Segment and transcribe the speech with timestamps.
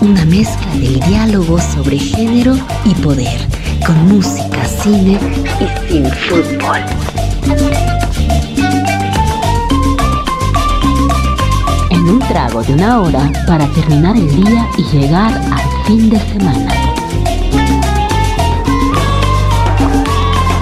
[0.00, 3.48] una mezcla del diálogo sobre género y poder,
[3.86, 5.18] con música, cine
[5.60, 6.78] y sin fútbol.
[11.90, 16.18] En un trago de una hora para terminar el día y llegar al fin de
[16.18, 16.72] semana.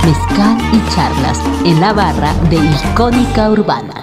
[0.05, 3.99] Mezcal y charlas en la barra de Icónica Urbana.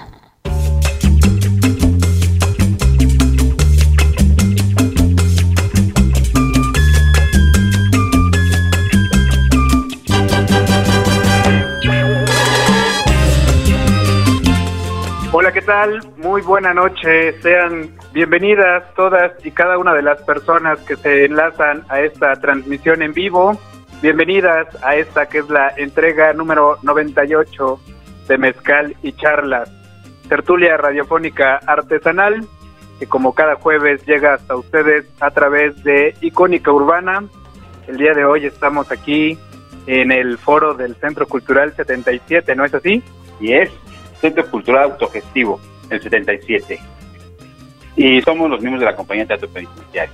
[15.67, 15.99] Tal?
[16.15, 17.41] Muy buena noche.
[17.41, 23.01] Sean bienvenidas todas y cada una de las personas que se enlazan a esta transmisión
[23.01, 23.59] en vivo.
[24.01, 27.81] Bienvenidas a esta que es la entrega número 98
[28.29, 29.69] de Mezcal y Charlas,
[30.29, 32.47] tertulia radiofónica artesanal,
[32.97, 37.25] que como cada jueves llega hasta ustedes a través de Icónica Urbana.
[37.87, 39.37] El día de hoy estamos aquí
[39.85, 43.03] en el foro del Centro Cultural 77, ¿no es así?
[43.41, 43.69] Y es
[44.21, 46.79] Centro Cultural Autogestivo, el 77.
[47.95, 50.13] Y somos los miembros de la compañía de teatro penitenciario.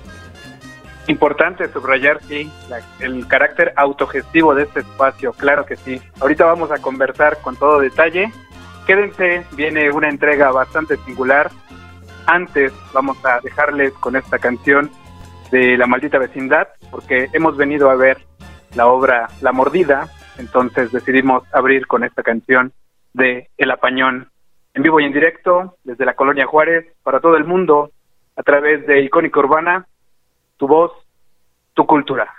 [1.06, 6.00] Importante subrayar, sí, la- el carácter autogestivo de este espacio, claro que sí.
[6.20, 8.32] Ahorita vamos a conversar con todo detalle.
[8.86, 11.50] Quédense, viene una entrega bastante singular.
[12.26, 14.90] Antes vamos a dejarles con esta canción
[15.50, 18.24] de La Maldita Vecindad, porque hemos venido a ver
[18.74, 22.72] la obra La Mordida, entonces decidimos abrir con esta canción
[23.14, 24.28] de El Apañón,
[24.74, 27.92] en vivo y en directo, desde la Colonia Juárez, para todo el mundo,
[28.36, 29.86] a través de Icónica Urbana,
[30.56, 30.92] tu voz,
[31.72, 32.32] tu cultura.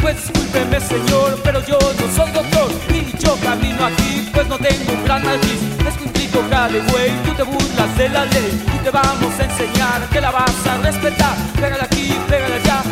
[0.00, 2.70] Pues discúlpeme señor, pero yo no soy doctor.
[2.90, 6.42] Y yo camino aquí, pues no tengo un gran nariz Es que un trico
[6.90, 8.64] güey, tú te burlas de la ley.
[8.74, 11.36] Y te vamos a enseñar que la vas a respetar.
[11.60, 12.82] Pégale aquí, pégale allá,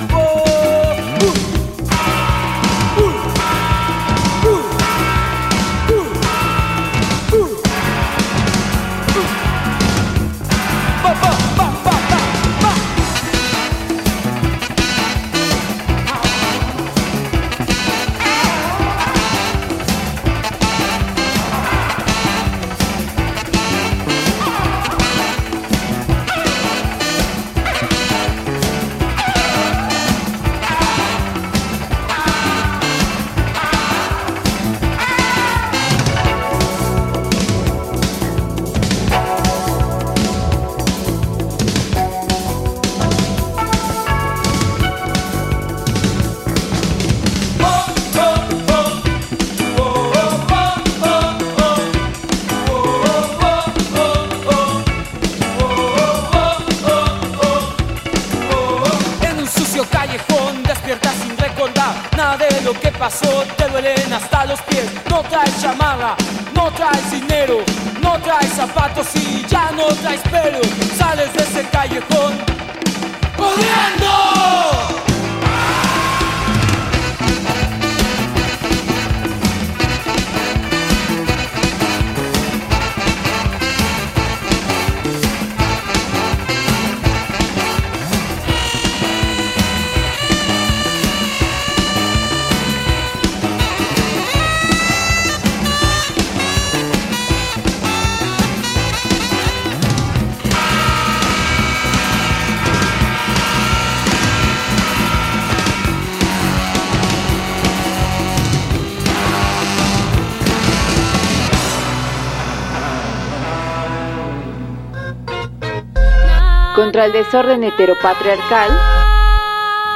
[116.80, 118.70] Contra el desorden heteropatriarcal,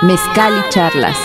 [0.03, 1.17] Mezcal y charlas.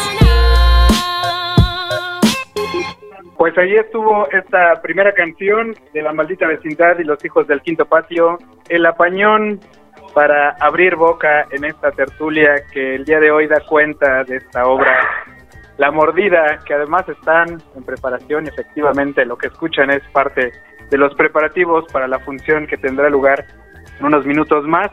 [3.37, 7.83] Pues ahí estuvo esta primera canción de La Maldita Vecindad y los Hijos del Quinto
[7.83, 8.37] Patio,
[8.69, 9.59] el apañón
[10.13, 14.65] para abrir boca en esta tertulia que el día de hoy da cuenta de esta
[14.65, 14.97] obra.
[15.77, 20.53] La Mordida, que además están en preparación, efectivamente lo que escuchan es parte
[20.89, 23.45] de los preparativos para la función que tendrá lugar
[23.99, 24.89] en unos minutos más.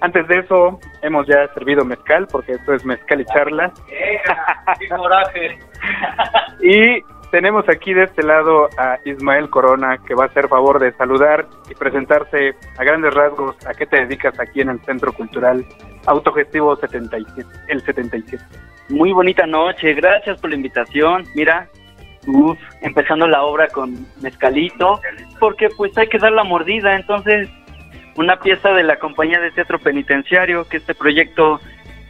[0.00, 3.70] Antes de eso, hemos ya servido mezcal, porque esto es mezcal y charla.
[6.62, 10.92] y tenemos aquí de este lado a Ismael Corona, que va a hacer favor de
[10.92, 15.64] saludar y presentarse a grandes rasgos a qué te dedicas aquí en el Centro Cultural
[16.06, 18.42] Autogestivo 77, el 77.
[18.88, 21.24] Muy bonita noche, gracias por la invitación.
[21.34, 21.68] Mira,
[22.26, 25.00] uf, empezando la obra con mezcalito,
[25.38, 27.48] porque pues hay que dar la mordida, entonces
[28.16, 31.60] una pieza de la compañía de teatro penitenciario, que este proyecto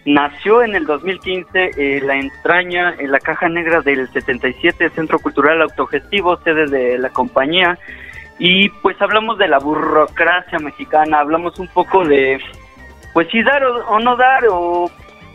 [0.04, 5.60] nació en el 2015, eh, la entraña en la caja negra del 77 Centro Cultural
[5.62, 7.78] Autogestivo, sede de la compañía,
[8.38, 12.40] y pues hablamos de la burocracia mexicana, hablamos un poco de,
[13.12, 14.90] pues si dar o, no dar, o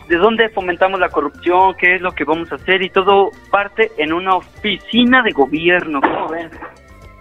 [0.08, 3.92] de dónde fomentamos la corrupción, qué es lo que vamos a hacer, y todo parte
[3.98, 6.50] en una oficina de gobierno, ¿cómo ven?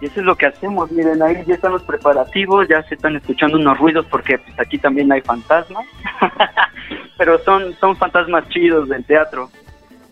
[0.01, 3.15] Y eso es lo que hacemos, miren, ahí ya están los preparativos, ya se están
[3.15, 5.85] escuchando unos ruidos porque pues, aquí también hay fantasmas,
[7.17, 9.49] pero son, son fantasmas chidos del teatro.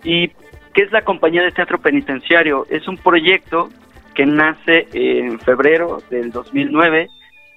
[0.04, 0.30] ¿Y
[0.74, 2.66] qué es la compañía de teatro penitenciario?
[2.70, 3.70] Es un proyecto
[4.14, 7.10] que nace en febrero del 2009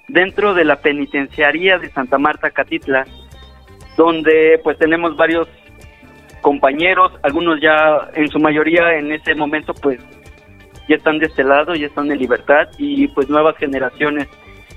[0.07, 3.05] dentro de la penitenciaría de Santa Marta Catitla,
[3.95, 5.47] donde pues tenemos varios
[6.41, 9.99] compañeros, algunos ya en su mayoría en ese momento pues
[10.87, 14.27] ya están de este lado, ya están en libertad y pues nuevas generaciones.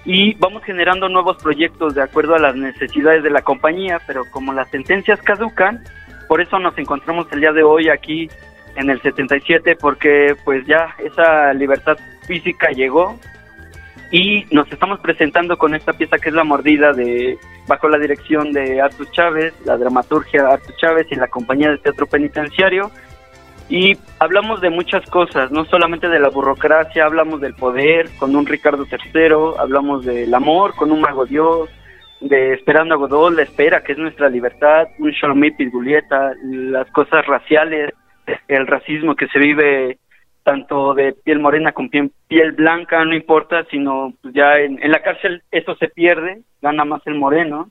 [0.05, 4.53] Y vamos generando nuevos proyectos de acuerdo a las necesidades de la compañía, pero como
[4.53, 5.85] las sentencias caducan,
[6.27, 8.29] por eso nos encontramos el día de hoy aquí
[8.77, 13.19] en el 77, porque pues ya esa libertad física llegó
[14.11, 18.53] y nos estamos presentando con esta pieza que es La Mordida de bajo la dirección
[18.53, 22.91] de Artus Chávez, la dramaturgia Artus Chávez y la compañía de teatro penitenciario
[23.71, 28.45] y hablamos de muchas cosas, no solamente de la burocracia, hablamos del poder con un
[28.45, 31.71] Ricardo III, hablamos del amor con un mago Dios,
[32.21, 36.91] de Esperando a Godot, la espera, que es nuestra libertad, un Shalomit y Julieta, las
[36.91, 37.95] cosas raciales,
[38.49, 39.99] el racismo que se vive
[40.43, 45.01] tanto de piel morena con piel, blanca, no importa, sino pues ya en, en la
[45.01, 47.71] cárcel eso se pierde, gana más el moreno.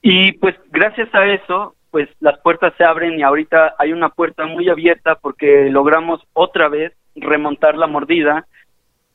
[0.00, 4.46] Y pues gracias a eso pues las puertas se abren y ahorita hay una puerta
[4.46, 8.46] muy abierta porque logramos otra vez remontar la mordida,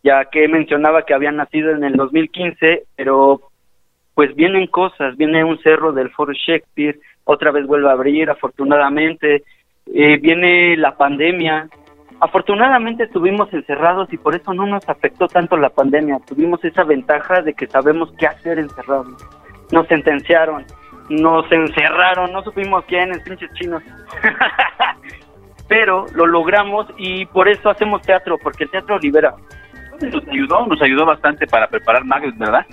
[0.04, 3.42] ya que mencionaba que había nacido en el 2015, pero
[4.14, 9.44] pues vienen cosas, viene un cerro del Foro Shakespeare, otra vez vuelve a abrir, afortunadamente,
[9.94, 11.68] eh, viene la pandemia,
[12.20, 17.42] afortunadamente estuvimos encerrados y por eso no nos afectó tanto la pandemia, tuvimos esa ventaja
[17.42, 19.08] de que sabemos qué hacer encerrados,
[19.72, 20.66] nos sentenciaron,
[21.10, 23.84] nos encerraron, no supimos quiénes, pinches chinos.
[25.68, 29.36] Pero lo logramos y por eso hacemos teatro, porque el teatro libera.
[30.02, 32.66] Nos ayudó, nos ayudó bastante para preparar Macbeth, ¿verdad?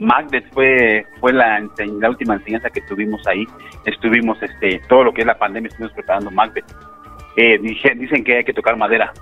[0.00, 3.46] Macbeth fue fue la, la última enseñanza que tuvimos ahí.
[3.84, 6.64] Estuvimos, este, todo lo que es la pandemia, estuvimos preparando Macbeth.
[7.36, 9.12] Eh, dicen, que hay que tocar madera.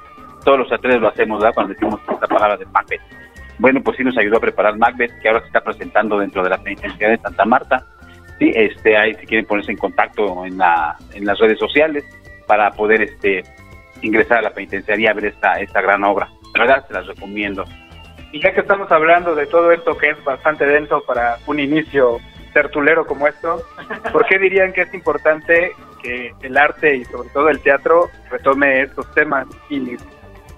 [0.44, 1.54] Todos los atletas lo hacemos, ¿verdad?
[1.54, 3.02] Cuando decimos esta palabra de Macbeth.
[3.58, 6.50] Bueno, pues sí nos ayudó a preparar Macbeth, que ahora se está presentando dentro de
[6.50, 7.84] la penitenciaria de Santa Marta
[8.38, 12.04] sí, este, ahí si quieren ponerse en contacto en, la, en las redes sociales
[12.46, 13.42] para poder este,
[14.02, 16.28] ingresar a la penitenciaría a ver esta, esta gran obra.
[16.54, 17.64] La verdad, se las recomiendo.
[18.32, 22.18] Y ya que estamos hablando de todo esto que es bastante denso para un inicio
[22.52, 23.62] tertulero como esto,
[24.12, 28.82] ¿por qué dirían que es importante que el arte y sobre todo el teatro retome
[28.82, 29.96] estos temas y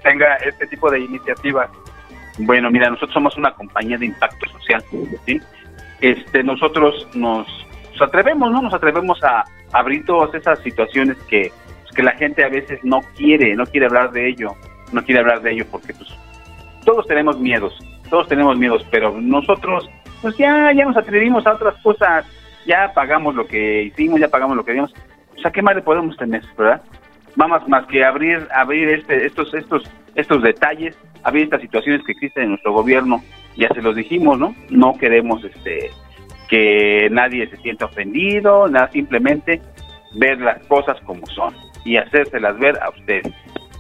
[0.03, 1.71] tenga este tipo de iniciativas?
[2.39, 4.83] Bueno, mira, nosotros somos una compañía de impacto social,
[5.27, 5.41] ¿sí?
[6.01, 7.47] Este, nosotros nos,
[8.03, 8.63] atrevemos, ¿no?
[8.63, 11.53] Nos atrevemos a abrir todas esas situaciones que,
[11.83, 14.55] pues, que la gente a veces no quiere, no quiere hablar de ello,
[14.93, 16.09] no quiere hablar de ello porque pues
[16.85, 17.79] todos tenemos miedos,
[18.09, 19.89] todos tenemos miedos, pero nosotros
[20.23, 22.27] pues ya, ya nos atrevimos a otras cosas,
[22.67, 24.93] ya pagamos lo que hicimos, ya pagamos lo que dimos,
[25.37, 26.83] o sea, ¿qué más le podemos tener, verdad?
[27.37, 29.83] Vamos más que abrir, abrir este, estos, estos,
[30.15, 33.23] estos detalles, abrir estas situaciones que existen en nuestro gobierno,
[33.57, 34.55] ya se los dijimos, ¿no?
[34.69, 35.91] No queremos este
[36.51, 39.63] que nadie se sienta ofendido, nada, simplemente
[40.15, 41.55] ver las cosas como son
[41.85, 43.33] y hacérselas ver a ustedes.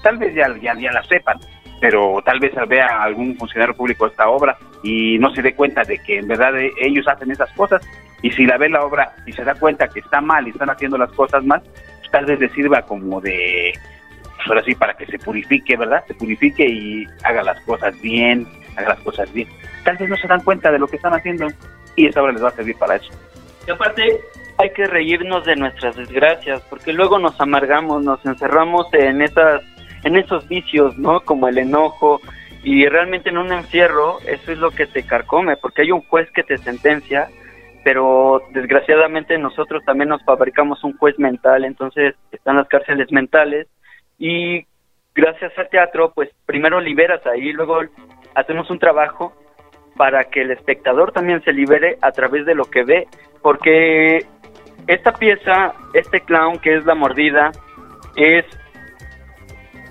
[0.02, 1.38] Tal vez ya, ya, ya la sepan,
[1.80, 5.98] pero tal vez vea algún funcionario público esta obra y no se dé cuenta de
[5.98, 7.86] que en verdad eh, ellos hacen esas cosas
[8.22, 10.70] y si la ve la obra y se da cuenta que está mal y están
[10.70, 13.72] haciendo las cosas mal, pues tal vez le sirva como de,
[14.36, 16.04] pues ahora sí, para que se purifique, ¿verdad?
[16.06, 18.46] Se purifique y haga las cosas bien,
[18.76, 19.48] haga las cosas bien.
[19.84, 21.46] Tal vez no se dan cuenta de lo que están haciendo
[21.96, 23.12] y esa obra les va a servir para eso.
[23.66, 24.20] Y aparte
[24.58, 29.62] hay que reírnos de nuestras desgracias, porque luego nos amargamos, nos encerramos en esas
[30.02, 31.20] en esos vicios, ¿no?
[31.20, 32.20] Como el enojo
[32.62, 36.30] y realmente en un encierro eso es lo que te carcome, porque hay un juez
[36.32, 37.28] que te sentencia,
[37.84, 43.66] pero desgraciadamente nosotros también nos fabricamos un juez mental, entonces están las cárceles mentales
[44.18, 44.66] y
[45.14, 47.80] gracias al teatro, pues primero liberas ahí, luego
[48.34, 49.32] hacemos un trabajo
[49.96, 53.06] para que el espectador también se libere a través de lo que ve,
[53.42, 54.24] porque
[54.86, 57.50] esta pieza, este clown que es la mordida,
[58.16, 58.44] es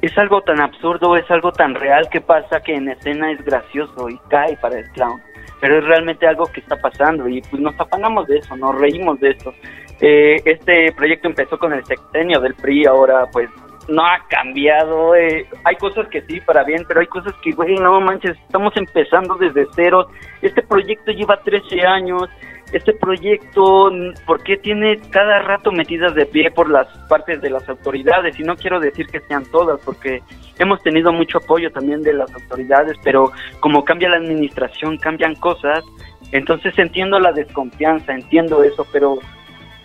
[0.01, 4.09] es algo tan absurdo, es algo tan real que pasa que en escena es gracioso
[4.09, 5.21] y cae para el clown.
[5.59, 9.19] Pero es realmente algo que está pasando y pues nos afanamos de eso, nos reímos
[9.19, 9.53] de eso.
[9.99, 13.49] Eh, este proyecto empezó con el sexenio del PRI, ahora pues
[13.89, 15.15] no ha cambiado.
[15.15, 18.75] Eh, hay cosas que sí, para bien, pero hay cosas que, güey, no manches, estamos
[18.77, 20.07] empezando desde cero.
[20.41, 22.29] Este proyecto lleva 13 años
[22.71, 23.91] este proyecto,
[24.25, 28.39] ¿por qué tiene cada rato metidas de pie por las partes de las autoridades?
[28.39, 30.21] Y no quiero decir que sean todas, porque
[30.59, 35.83] hemos tenido mucho apoyo también de las autoridades, pero como cambia la administración, cambian cosas,
[36.31, 39.17] entonces entiendo la desconfianza, entiendo eso, pero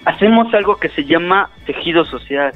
[0.05, 2.53] hacemos algo que se llama tejido social,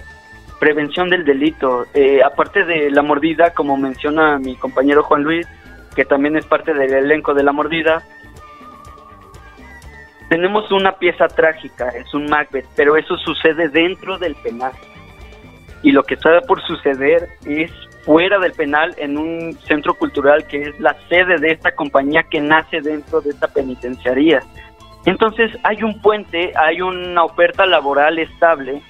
[0.58, 1.86] prevención del delito.
[1.94, 5.46] Eh, aparte de la mordida, como menciona mi compañero Juan Luis,
[5.94, 8.02] que también es parte del elenco de la mordida,
[10.28, 14.72] tenemos una pieza trágica, es un Macbeth, pero eso sucede dentro del penal.
[15.82, 17.72] Y lo que está por suceder es
[18.04, 22.40] fuera del penal, en un centro cultural que es la sede de esta compañía que
[22.40, 24.40] nace dentro de esta penitenciaría.
[25.06, 28.82] Entonces hay un puente, hay una oferta laboral estable.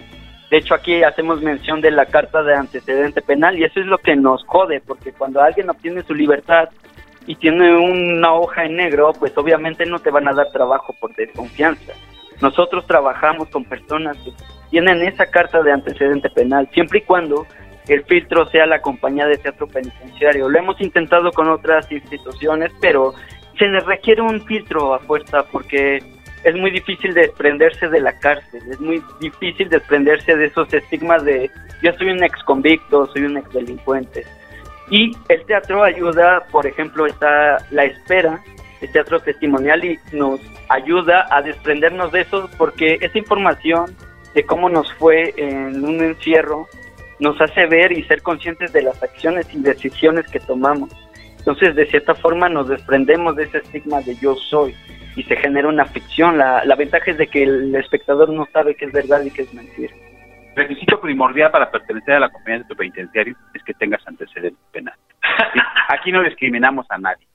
[0.50, 3.98] De hecho aquí hacemos mención de la carta de antecedente penal y eso es lo
[3.98, 6.70] que nos jode, porque cuando alguien obtiene su libertad
[7.26, 11.14] y tiene una hoja en negro, pues obviamente no te van a dar trabajo por
[11.14, 11.92] desconfianza.
[12.40, 14.32] Nosotros trabajamos con personas que
[14.70, 17.46] tienen esa carta de antecedente penal, siempre y cuando
[17.88, 20.48] el filtro sea la compañía de teatro penitenciario.
[20.48, 23.14] Lo hemos intentado con otras instituciones, pero
[23.58, 25.98] se les requiere un filtro a fuerza porque
[26.44, 31.50] es muy difícil desprenderse de la cárcel, es muy difícil desprenderse de esos estigmas de
[31.82, 34.24] yo soy un ex convicto, soy un ex delincuente.
[34.90, 38.40] Y el teatro ayuda, por ejemplo, está La Espera,
[38.80, 43.94] el teatro testimonial, y nos ayuda a desprendernos de eso porque esa información
[44.34, 46.68] de cómo nos fue en un encierro
[47.20, 50.90] nos hace ver y ser conscientes de las acciones y decisiones que tomamos.
[51.38, 54.74] Entonces, de cierta forma, nos desprendemos de ese estigma de yo soy
[55.18, 56.38] y se genera una ficción.
[56.38, 59.42] La, la ventaja es de que el espectador no sabe qué es verdad y qué
[59.42, 59.92] es mentira
[60.58, 65.00] requisito primordial para pertenecer a la compañía de tu penitenciario es que tengas antecedentes penales.
[65.88, 67.26] Aquí no discriminamos a nadie.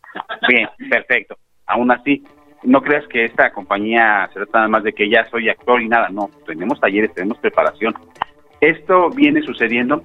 [0.48, 1.38] Bien, perfecto.
[1.66, 2.24] Aún así,
[2.64, 5.88] no creas que esta compañía se trata nada más de que ya soy actor y
[5.88, 7.94] nada, no, tenemos talleres, tenemos preparación.
[8.62, 10.04] Esto viene sucediendo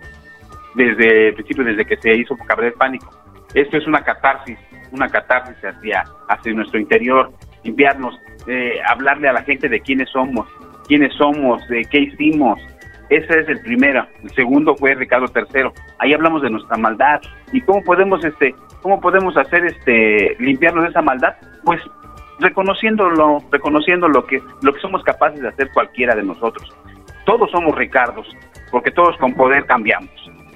[0.74, 3.10] desde el principio, desde que se hizo Cabrera Pánico.
[3.54, 4.58] Esto es una catarsis,
[4.92, 7.32] una catarsis hacia, hacia nuestro interior,
[7.64, 10.46] limpiarnos, eh, hablarle a la gente de quiénes somos,
[10.86, 12.58] quiénes somos, de qué hicimos,
[13.08, 14.06] ese es el primero.
[14.22, 15.70] El segundo fue Ricardo III.
[15.98, 17.20] Ahí hablamos de nuestra maldad
[17.52, 21.34] y cómo podemos este cómo podemos hacer este limpiarnos de esa maldad,
[21.64, 21.80] pues
[22.38, 26.70] reconociéndolo, reconociendo lo que lo que somos capaces de hacer cualquiera de nosotros.
[27.24, 28.28] Todos somos Ricardos,
[28.70, 30.10] porque todos con poder cambiamos,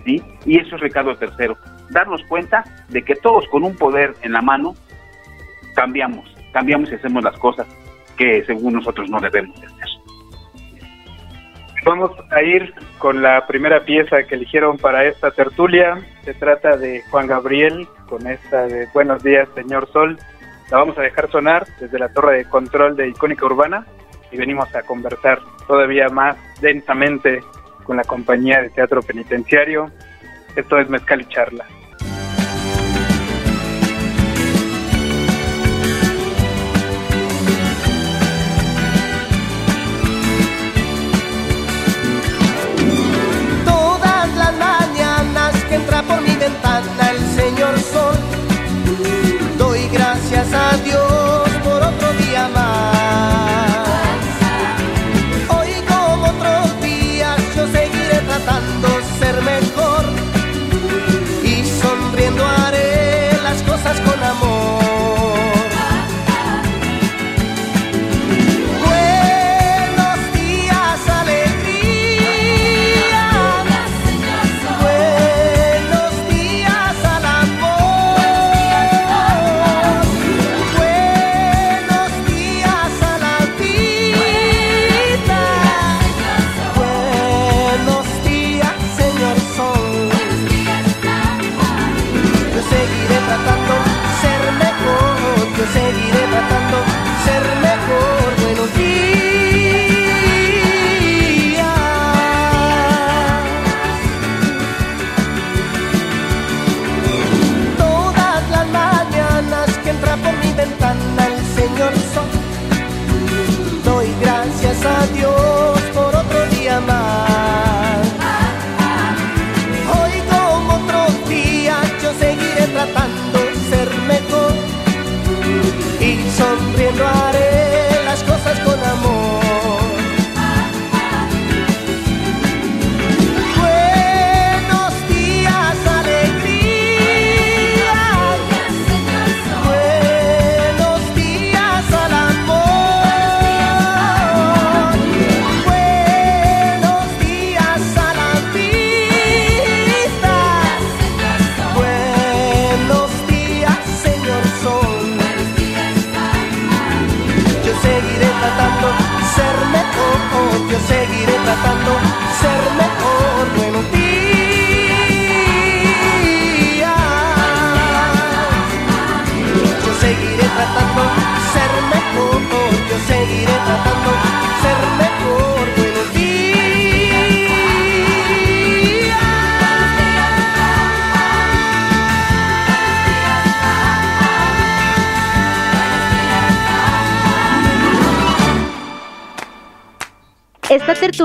[0.05, 0.23] ¿sí?
[0.45, 1.55] Y eso es Ricardo III.
[1.91, 4.75] Darnos cuenta de que todos con un poder en la mano
[5.75, 7.67] cambiamos, cambiamos y hacemos las cosas
[8.17, 9.89] que según nosotros no debemos hacer.
[11.85, 16.01] Vamos a ir con la primera pieza que eligieron para esta tertulia.
[16.25, 20.17] Se trata de Juan Gabriel con esta de Buenos días, señor Sol.
[20.71, 23.85] La vamos a dejar sonar desde la torre de control de Icónica Urbana
[24.31, 27.43] y venimos a conversar todavía más densamente
[27.83, 29.91] con la compañía de teatro penitenciario.
[30.55, 31.67] Esto es Mezcal y Charla.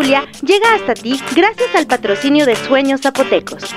[0.08, 3.76] Llega hasta ti gracias al patrocinio de Sueños Zapotecos.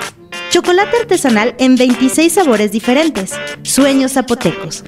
[0.50, 3.32] Chocolate artesanal en 26 sabores diferentes.
[3.64, 4.84] Sueños Zapotecos.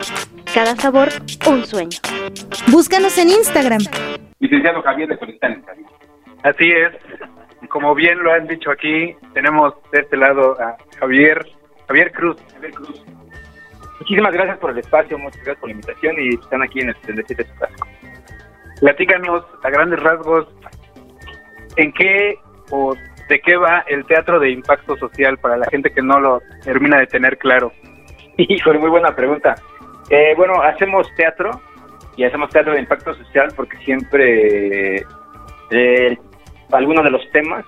[0.54, 1.08] Cada sabor,
[1.48, 1.98] un sueño.
[2.70, 3.80] Búscanos en Instagram.
[4.38, 5.64] Licenciado Javier de Solistán.
[6.44, 6.92] Así es.
[7.68, 11.44] Como bien lo han dicho aquí, tenemos de este lado a Javier,
[11.88, 12.36] Javier Cruz.
[12.54, 13.02] Javier Cruz.
[13.98, 16.94] Muchísimas gracias por el espacio, muchas gracias por la invitación y están aquí en el
[17.00, 17.74] 77 de su casa.
[18.80, 20.46] Platícanos a grandes rasgos
[21.76, 22.38] en qué
[22.70, 22.94] o
[23.28, 26.98] de qué va el teatro de impacto social para la gente que no lo termina
[26.98, 27.72] de tener claro.
[28.36, 29.54] Híjole, muy buena pregunta.
[30.10, 31.60] Eh, bueno, hacemos teatro
[32.16, 35.04] y hacemos teatro de impacto social porque siempre
[35.70, 36.18] eh,
[36.72, 37.64] algunos de los temas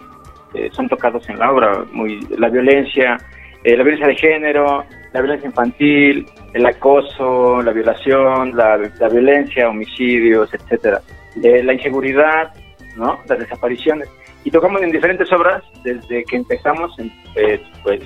[0.54, 3.16] eh, son tocados en la obra, muy la violencia,
[3.64, 8.76] la violencia de género, la violencia infantil, el acoso, la violación, la,
[9.08, 11.00] violencia, homicidios, etcétera,
[11.36, 12.52] la inseguridad,
[12.96, 13.20] ¿no?
[13.28, 14.08] Las desapariciones.
[14.44, 16.94] Y tocamos en diferentes obras desde que empezamos,
[17.34, 18.00] eh, pues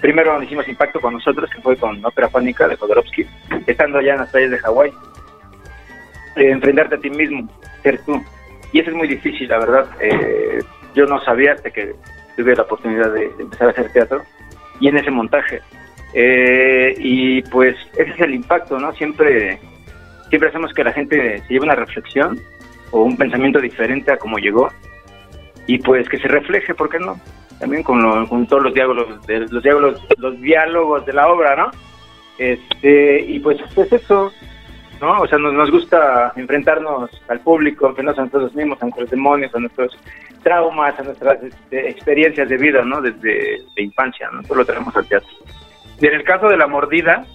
[0.00, 3.26] primero hicimos impacto con nosotros, que fue con Ópera Pánica de Jodorowsky,
[3.66, 4.92] estando allá en las playas de Hawái.
[6.36, 7.48] Eh, enfrentarte a ti mismo,
[7.82, 8.22] ser tú.
[8.72, 9.86] Y eso es muy difícil, la verdad.
[10.00, 10.62] Eh,
[10.94, 11.94] yo no sabía hasta que
[12.36, 14.22] tuve la oportunidad de empezar a hacer teatro
[14.80, 15.60] y en ese montaje
[16.14, 18.92] eh, y pues ese es el impacto, ¿no?
[18.94, 19.58] Siempre,
[20.28, 22.40] siempre hacemos que la gente se lleve una reflexión
[22.90, 24.68] o un pensamiento diferente a cómo llegó
[25.66, 27.20] y pues que se refleje, ¿por qué no?
[27.58, 31.70] También con, con todos los diálogos, de, los diálogos, los diálogos de la obra, ¿no?
[32.38, 34.32] Este, y pues es eso,
[35.00, 35.20] ¿no?
[35.20, 39.54] O sea, nos, nos gusta enfrentarnos al público, enfrentarnos a nosotros mismos, a nuestros demonios,
[39.54, 39.96] a nuestros
[40.42, 43.00] traumas, a nuestras este, experiencias de vida, ¿no?
[43.02, 44.42] Desde de infancia, ¿no?
[44.42, 45.28] Todo lo tenemos al teatro.
[46.00, 47.26] Y en el caso de la mordida,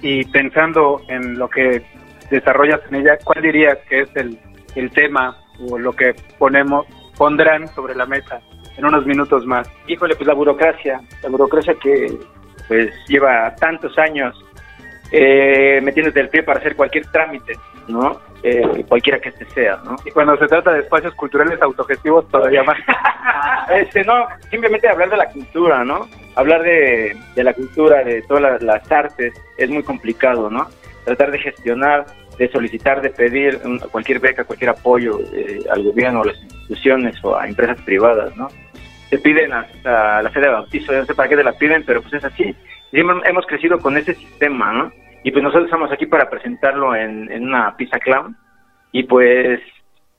[0.00, 1.82] y pensando en lo que
[2.30, 4.38] desarrollas en ella, ¿cuál dirías que es el,
[4.76, 5.36] el tema
[5.68, 6.86] o lo que ponemos
[7.16, 8.40] pondrán sobre la mesa
[8.76, 9.68] en unos minutos más?
[9.86, 12.16] Híjole, pues la burocracia, la burocracia que
[12.68, 14.36] pues lleva tantos años
[15.12, 17.54] eh, metiéndote el pie para hacer cualquier trámite,
[17.88, 18.20] ¿no?
[18.42, 19.96] Eh, cualquiera que este sea, ¿no?
[20.04, 22.78] Y cuando se trata de espacios culturales autogestivos, todavía más.
[23.70, 26.08] este, no, simplemente hablar de la cultura, ¿no?
[26.34, 30.66] Hablar de, de la cultura, de todas las, artes, es muy complicado, ¿no?
[31.04, 32.06] Tratar de gestionar,
[32.38, 37.36] de solicitar, de pedir cualquier beca, cualquier apoyo eh, al gobierno, a las instituciones o
[37.36, 38.48] a empresas privadas, ¿no?
[39.08, 42.02] Se piden hasta la fe de bautizo, no sé para qué te la piden, pero
[42.02, 42.54] pues es así.
[42.92, 44.92] Y hemos crecido con ese sistema, ¿no?
[45.22, 48.36] Y pues nosotros estamos aquí para presentarlo en, en una pizza clown
[48.92, 49.60] y pues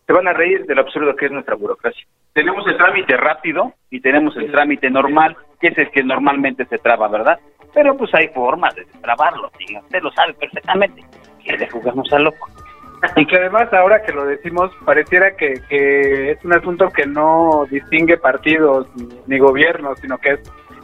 [0.06, 2.06] se van a reír de lo absurdo que es nuestra burocracia.
[2.34, 6.77] Tenemos el trámite rápido y tenemos el trámite normal, que es el que normalmente se
[6.77, 7.39] traba, ¿verdad?
[7.73, 9.51] Pero pues hay formas de trabarlo,
[9.84, 11.03] usted lo sabe perfectamente.
[11.48, 12.50] Quiere jugarnos a loco.
[13.16, 17.66] Y que además ahora que lo decimos, pareciera que, que es un asunto que no
[17.70, 18.88] distingue partidos
[19.28, 20.40] ni gobiernos, sino que es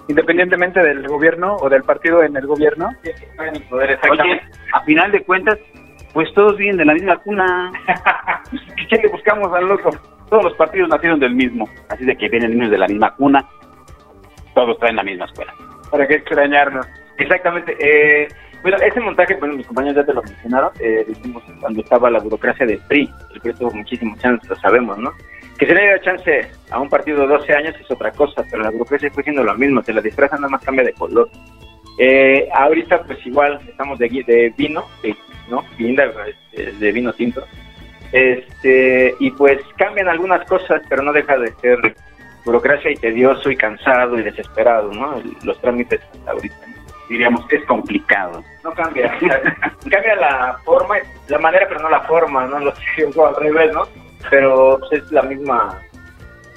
[0.08, 2.89] independientemente del gobierno o del partido en el gobierno.
[4.10, 4.41] Oye,
[4.73, 5.58] a final de cuentas,
[6.13, 7.71] pues todos vienen de la misma cuna.
[8.89, 9.89] ¿Qué le buscamos al loco?
[10.30, 13.47] Todos los partidos nacieron del mismo, así de que vienen niños de la misma cuna,
[14.54, 15.54] todos traen la misma escuela.
[15.91, 16.88] ¿Para qué extrañarnos?
[17.17, 17.76] Exactamente.
[17.80, 18.28] Eh,
[18.63, 22.19] bueno, ese montaje, bueno, mis compañeros ya te lo mencionaron, eh, decimos cuando estaba la
[22.19, 25.12] burocracia del PRI, el PRI tuvo muchísimos años, lo sabemos, ¿no?
[25.58, 28.63] Que se le haya chance a un partido de 12 años es otra cosa, pero
[28.63, 31.30] la burocracia fue siendo lo mismo, te la disfrazan nada más cambia de color.
[31.99, 34.86] Eh, ahorita pues igual estamos de, vino,
[35.49, 35.63] ¿no?
[35.78, 37.43] Este, de vino tinto.
[38.13, 41.95] Este, y pues cambian algunas cosas, pero no deja de ser
[42.45, 45.21] burocracia y tedioso y cansado y desesperado, ¿no?
[45.43, 46.72] Los trámites ahorita.
[47.09, 48.43] Diríamos es complicado.
[48.63, 49.11] No cambia.
[49.89, 50.95] cambia la forma,
[51.27, 52.59] la manera, pero no la forma, ¿no?
[52.59, 53.87] Lo sé, al revés, ¿no?
[54.29, 55.79] pero es la misma,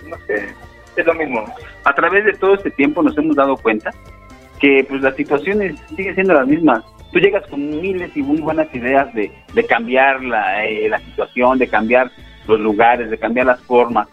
[0.08, 0.48] no sé,
[0.96, 1.44] es lo mismo.
[1.84, 3.90] A través de todo este tiempo nos hemos dado cuenta
[4.60, 6.82] que pues las situaciones siguen siendo las mismas.
[7.12, 11.58] Tú llegas con miles y muy buenas ideas de, de cambiar la, eh, la situación,
[11.58, 12.10] de cambiar
[12.46, 14.08] los lugares, de cambiar las formas,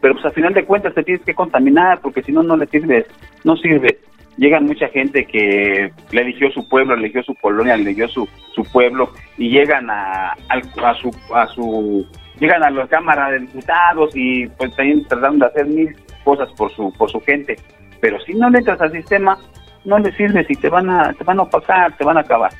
[0.00, 2.66] pero pues al final de cuentas te tienes que contaminar porque si no, no le
[2.66, 3.06] sirves,
[3.44, 3.98] no sirve.
[4.36, 8.28] Llegan mucha gente que le eligió su pueblo, le eligió su colonia, le eligió su,
[8.54, 12.06] su pueblo y llegan a, a, su, a su
[12.38, 16.70] llegan a la Cámara de Diputados y pues también tratando de hacer mil cosas por
[16.72, 17.56] su por su gente,
[18.00, 19.38] pero si no le entras al sistema
[19.86, 22.52] no le sirves y te van a te van a opacar, te van a acabar.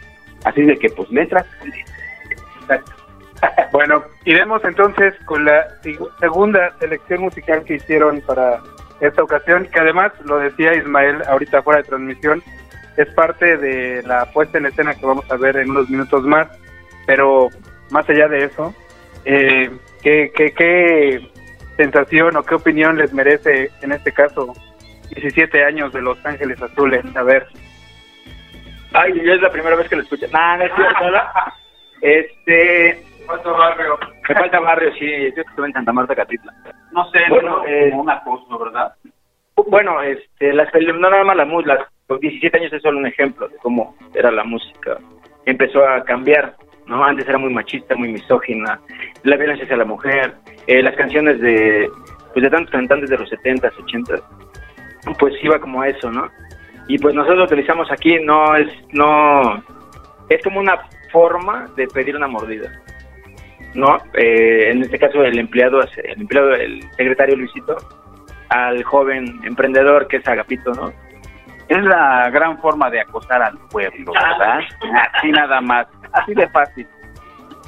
[0.45, 1.45] Así de que pues letras.
[3.73, 5.67] bueno, iremos entonces con la
[6.21, 8.61] segunda selección musical que hicieron para
[9.01, 12.43] esta ocasión, que además lo decía Ismael ahorita fuera de transmisión,
[12.97, 16.49] es parte de la puesta en escena que vamos a ver en unos minutos más,
[17.07, 17.49] pero
[17.91, 18.75] más allá de eso,
[19.25, 19.71] eh,
[20.03, 21.31] ¿qué, qué,
[21.77, 24.55] sensación o qué opinión les merece en este caso
[25.11, 27.05] 17 años de Los Ángeles Azules?
[27.15, 27.47] A ver.
[28.93, 30.27] Ay, es la primera vez que lo escucho.
[30.33, 31.05] Nada, no es cierto,
[32.01, 33.05] Este...
[33.27, 33.99] Me falta barrio.
[34.29, 35.33] Me falta barrio, sí.
[35.37, 36.53] Yo estuve en Santa Marta, Catitla.
[36.93, 38.95] No sé, bueno, eh, una cosa, ¿verdad?
[39.69, 43.49] Bueno, este, las, no nada más la música, los 17 años es solo un ejemplo
[43.49, 44.99] de cómo era la música.
[45.45, 46.55] Empezó a cambiar
[46.87, 47.05] ¿no?
[47.05, 48.81] Antes era muy machista, muy misógina,
[49.25, 50.35] la violencia hacia la mujer,
[50.67, 51.89] eh, las canciones de,
[52.33, 54.23] pues de tantos cantantes de los 70s, 80s,
[55.19, 56.29] pues iba como a eso, ¿no?
[56.89, 59.63] Y pues nosotros lo utilizamos aquí, no es, no,
[60.29, 60.79] es como una
[61.11, 62.71] forma de pedir una mordida,
[63.77, 63.99] ¿no?
[64.15, 67.77] Eh, en este caso el empleado, el empleado, el secretario Luisito,
[68.49, 70.93] al joven emprendedor que es Agapito, ¿no?
[71.69, 74.61] Es la gran forma de acosar al pueblo, ¿verdad?
[75.13, 75.87] Así nada más.
[76.13, 76.87] Así de fácil.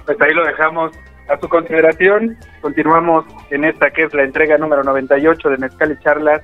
[0.06, 0.92] Pues ahí lo dejamos
[1.28, 2.36] a su consideración.
[2.60, 6.42] Continuamos en esta que es la entrega número 98 de Mezcal y Charlas.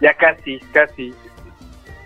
[0.00, 1.12] Ya casi, casi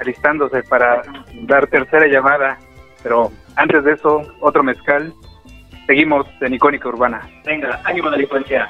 [0.00, 1.02] alistándose para
[1.42, 2.58] dar tercera llamada.
[3.02, 5.12] Pero antes de eso, otro mezcal.
[5.86, 7.28] Seguimos en Icónica Urbana.
[7.44, 8.68] Venga, ánimo delincuencia.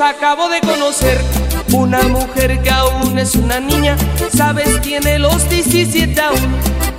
[0.00, 1.18] acabo de conocer
[1.72, 3.96] una mujer que aún es una niña,
[4.32, 6.56] sabes tiene los 17 aún,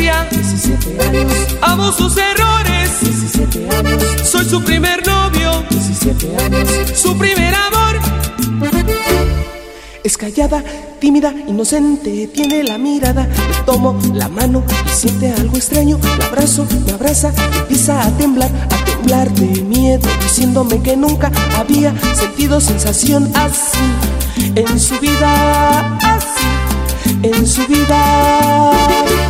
[0.00, 0.26] Inocencia.
[0.30, 1.32] 17 años.
[1.62, 3.00] Amo sus errores.
[3.00, 4.02] 17 años.
[4.24, 5.62] Soy su primer novio.
[5.70, 6.68] 17 años.
[6.94, 8.00] Su primer amor.
[10.02, 10.64] Es callada,
[10.98, 13.26] tímida, inocente, tiene la mirada.
[13.26, 15.98] Le tomo la mano y siente algo extraño.
[16.18, 21.94] La abrazo, me abraza, empieza a temblar, a temblar de miedo, diciéndome que nunca había
[22.14, 23.78] sentido sensación así
[24.54, 26.46] en su vida, así
[27.22, 29.29] en su vida.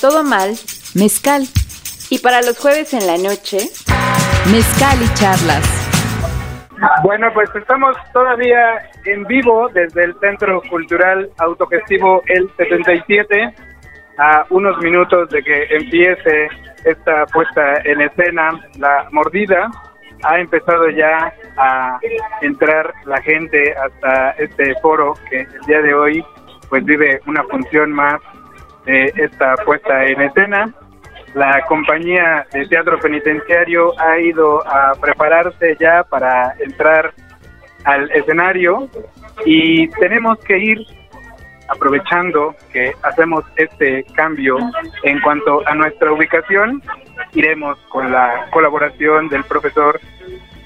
[0.00, 0.50] Todo mal,
[0.94, 1.42] mezcal.
[2.08, 3.58] Y para los jueves en la noche,
[4.50, 5.80] mezcal y charlas.
[7.02, 13.54] Bueno, pues estamos todavía en vivo desde el Centro Cultural Autogestivo El 77,
[14.18, 16.48] a unos minutos de que empiece
[16.84, 19.70] esta puesta en escena, la mordida.
[20.22, 21.98] Ha empezado ya a
[22.40, 26.24] entrar la gente hasta este foro que el día de hoy
[26.70, 28.20] pues vive una función más
[28.84, 30.74] de esta puesta en escena.
[31.34, 37.12] La compañía de teatro penitenciario ha ido a prepararse ya para entrar
[37.84, 38.88] al escenario
[39.44, 40.86] y tenemos que ir
[41.68, 44.58] aprovechando que hacemos este cambio
[45.04, 46.82] en cuanto a nuestra ubicación,
[47.32, 50.00] iremos con la colaboración del profesor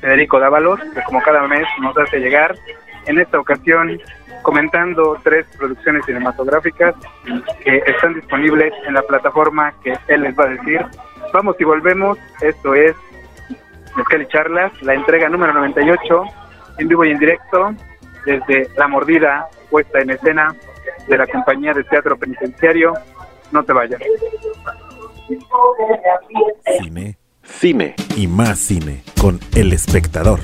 [0.00, 2.55] Federico Dávalos, que como cada mes nos hace llegar,
[3.07, 4.00] en esta ocasión
[4.44, 6.94] comentando tres producciones cinematográficas
[7.64, 10.80] que están disponibles en la plataforma que él les va a decir.
[11.33, 12.94] Vamos y volvemos, esto es
[13.96, 16.22] Mezcal y Charlas, la entrega número 98,
[16.78, 17.74] en vivo y en directo,
[18.26, 20.54] desde La Mordida, puesta en escena
[21.09, 22.92] de la compañía de teatro penitenciario.
[23.50, 24.00] No te vayas.
[26.78, 30.40] Cine, cine y más cine con El Espectador.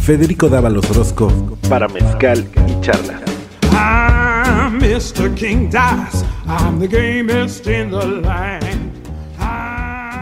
[0.00, 1.30] Federico Dávalos Orozco
[1.68, 3.27] para Mezcal y Charlas.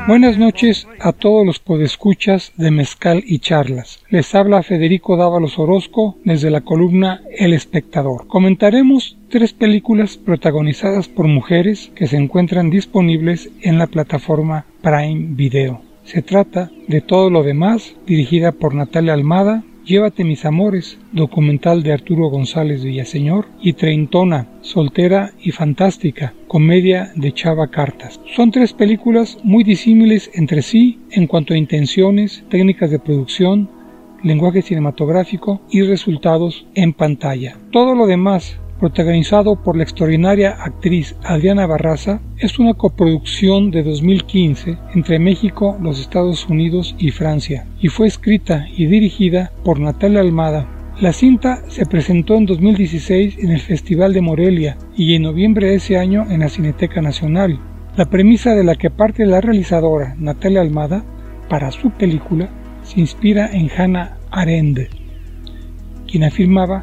[0.07, 3.99] Buenas noches a todos los podescuchas de Mezcal y Charlas.
[4.09, 8.29] Les habla Federico Dávalos Orozco desde la columna El Espectador.
[8.29, 15.83] Comentaremos tres películas protagonizadas por mujeres que se encuentran disponibles en la plataforma Prime Video.
[16.05, 21.93] Se trata de Todo lo demás, dirigida por Natalia Almada, Llévate mis amores, documental de
[21.93, 28.21] Arturo González Villaseñor, y Treintona, soltera y fantástica, comedia de Chava Cartas.
[28.35, 33.71] Son tres películas muy disímiles entre sí en cuanto a intenciones, técnicas de producción,
[34.25, 37.57] lenguaje cinematográfico y resultados en pantalla.
[37.71, 44.79] Todo lo demás protagonizado por la extraordinaria actriz Adriana Barraza, es una coproducción de 2015
[44.95, 50.69] entre México, los Estados Unidos y Francia, y fue escrita y dirigida por Natalia Almada.
[51.01, 55.75] La cinta se presentó en 2016 en el Festival de Morelia y en noviembre de
[55.75, 57.61] ese año en la Cineteca Nacional.
[57.97, 61.05] La premisa de la que parte la realizadora Natalia Almada
[61.49, 62.49] para su película
[62.83, 64.89] se inspira en Hannah Arendt,
[66.07, 66.83] quien afirmaba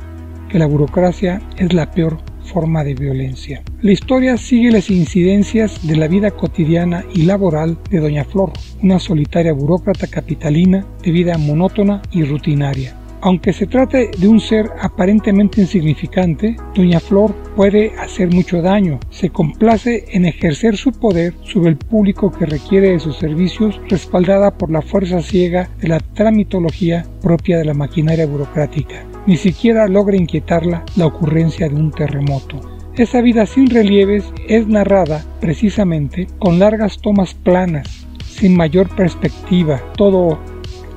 [0.53, 3.63] que la burocracia es la peor forma de violencia.
[3.81, 8.99] La historia sigue las incidencias de la vida cotidiana y laboral de Doña Flor, una
[8.99, 12.95] solitaria burócrata capitalina de vida monótona y rutinaria.
[13.21, 18.99] Aunque se trate de un ser aparentemente insignificante, Doña Flor puede hacer mucho daño.
[19.09, 24.55] Se complace en ejercer su poder sobre el público que requiere de sus servicios, respaldada
[24.55, 29.12] por la fuerza ciega de la tramitología propia de la maquinaria burocrática.
[29.25, 32.59] Ni siquiera logra inquietarla la ocurrencia de un terremoto.
[32.95, 40.37] Esa vida sin relieves es narrada precisamente con largas tomas planas, sin mayor perspectiva, todo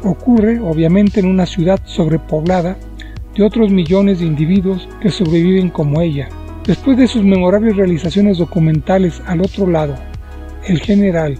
[0.02, 2.76] ocurre obviamente en una ciudad sobrepoblada
[3.34, 6.28] de otros millones de individuos que sobreviven como ella.
[6.64, 9.94] Después de sus memorables realizaciones documentales al otro lado,
[10.66, 11.38] El General,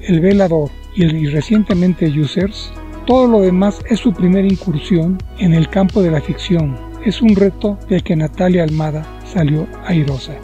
[0.00, 2.72] El Velador y, el, recientemente Users,
[3.06, 6.76] todo lo demás es su primera incursión en el campo de la ficción.
[7.04, 10.34] Es un reto del que Natalia Almada salió airosa.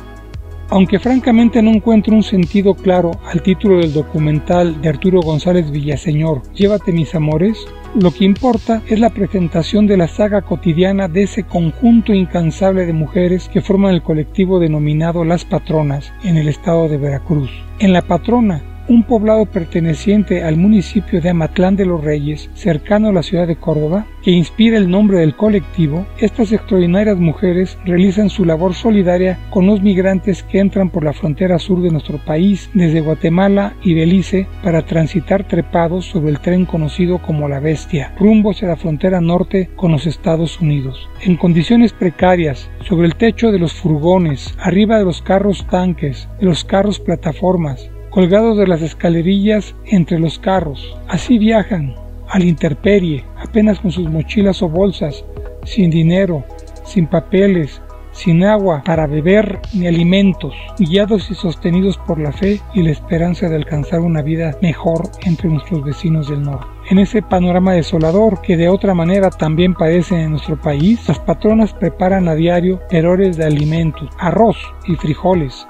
[0.69, 6.43] Aunque francamente no encuentro un sentido claro al título del documental de Arturo González Villaseñor,
[6.55, 11.43] Llévate mis amores, lo que importa es la presentación de la saga cotidiana de ese
[11.43, 16.99] conjunto incansable de mujeres que forman el colectivo denominado Las Patronas en el estado de
[16.99, 17.51] Veracruz.
[17.81, 23.13] En La Patrona, un poblado perteneciente al municipio de Amatlán de los Reyes, cercano a
[23.13, 28.45] la ciudad de Córdoba, que inspira el nombre del colectivo, estas extraordinarias mujeres realizan su
[28.45, 33.01] labor solidaria con los migrantes que entran por la frontera sur de nuestro país desde
[33.01, 38.67] Guatemala y Belice para transitar trepados sobre el tren conocido como la Bestia, rumbo hacia
[38.67, 41.09] la frontera norte con los Estados Unidos.
[41.23, 46.47] En condiciones precarias, sobre el techo de los furgones, arriba de los carros tanques, de
[46.47, 50.97] los carros plataformas, colgados de las escalerillas entre los carros.
[51.09, 51.95] Así viajan,
[52.29, 55.25] al interperie, apenas con sus mochilas o bolsas,
[55.65, 56.45] sin dinero,
[56.85, 57.81] sin papeles,
[58.13, 63.49] sin agua para beber ni alimentos, guiados y sostenidos por la fe y la esperanza
[63.49, 66.67] de alcanzar una vida mejor entre nuestros vecinos del norte.
[66.91, 71.73] En ese panorama desolador que de otra manera también padece en nuestro país, las patronas
[71.73, 75.67] preparan a diario errores de alimentos, arroz y frijoles.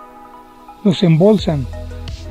[0.82, 1.66] Los embolsan,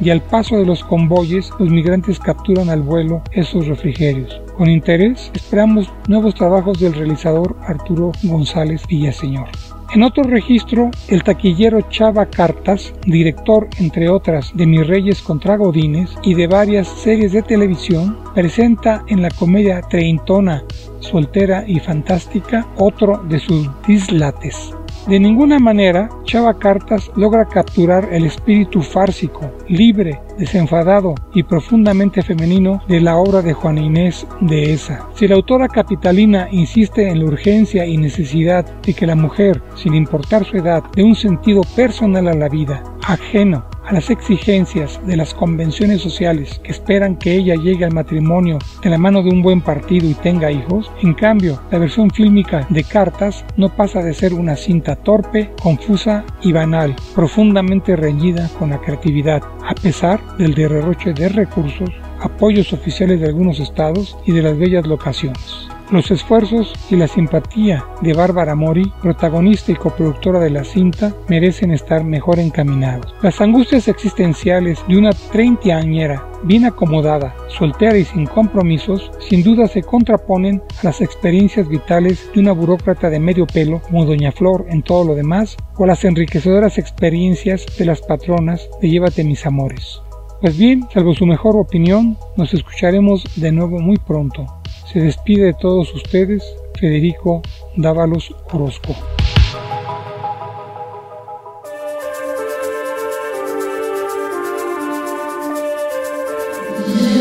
[0.02, 4.42] y al paso de los convoyes los migrantes capturan al vuelo esos refrigerios.
[4.58, 9.50] Con interés esperamos nuevos trabajos del realizador Arturo González Villaseñor.
[9.92, 16.12] En otro registro, el taquillero Chava Cartas, director entre otras de Mis Reyes contra Godines
[16.22, 20.64] y de varias series de televisión, presenta en la comedia treintona,
[21.00, 24.76] soltera y fantástica otro de sus dislates.
[25.08, 32.82] De ninguna manera, Chava Cartas logra capturar el espíritu fársico, libre, desenfadado y profundamente femenino
[32.88, 35.08] de la obra de Juana Inés de esa.
[35.16, 39.96] Si la autora capitalina insiste en la urgencia y necesidad de que la mujer, sin
[39.96, 45.18] importar su edad, dé un sentido personal a la vida, ajeno a las exigencias de
[45.18, 49.42] las convenciones sociales que esperan que ella llegue al matrimonio de la mano de un
[49.42, 54.14] buen partido y tenga hijos, en cambio, la versión fílmica de Cartas no pasa de
[54.14, 60.54] ser una cinta torpe, confusa y banal, profundamente reñida con la creatividad, a pesar del
[60.54, 61.90] derroche de recursos,
[62.22, 65.69] apoyos oficiales de algunos estados y de las bellas locaciones.
[65.92, 71.72] Los esfuerzos y la simpatía de Bárbara Mori, protagonista y coproductora de la cinta, merecen
[71.72, 73.16] estar mejor encaminados.
[73.24, 79.82] Las angustias existenciales de una treintañera bien acomodada, soltera y sin compromisos, sin duda se
[79.82, 84.84] contraponen a las experiencias vitales de una burócrata de medio pelo como Doña Flor en
[84.84, 90.02] todo lo demás, o a las enriquecedoras experiencias de las patronas de Llévate mis amores.
[90.40, 94.59] Pues bien, salvo su mejor opinión, nos escucharemos de nuevo muy pronto.
[94.92, 96.44] Se despide de todos ustedes
[96.80, 97.44] Federico
[97.76, 98.96] Dávalos Orozco.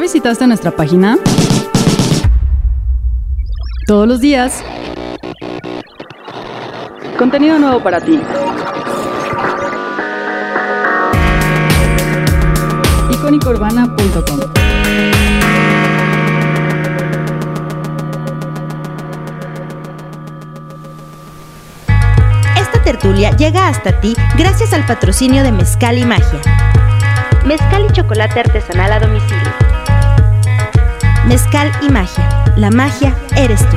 [0.01, 1.19] ¿Visitaste nuestra página?
[3.87, 4.65] Todos los días.
[7.19, 8.19] Contenido nuevo para ti.
[13.13, 14.58] icónicourbana.com
[22.99, 26.41] tertulia llega hasta ti gracias al patrocinio de Mezcal y Magia.
[27.47, 29.53] Mezcal y chocolate artesanal a domicilio.
[31.29, 32.29] Mezcal y Magia.
[32.57, 33.77] La magia eres tú.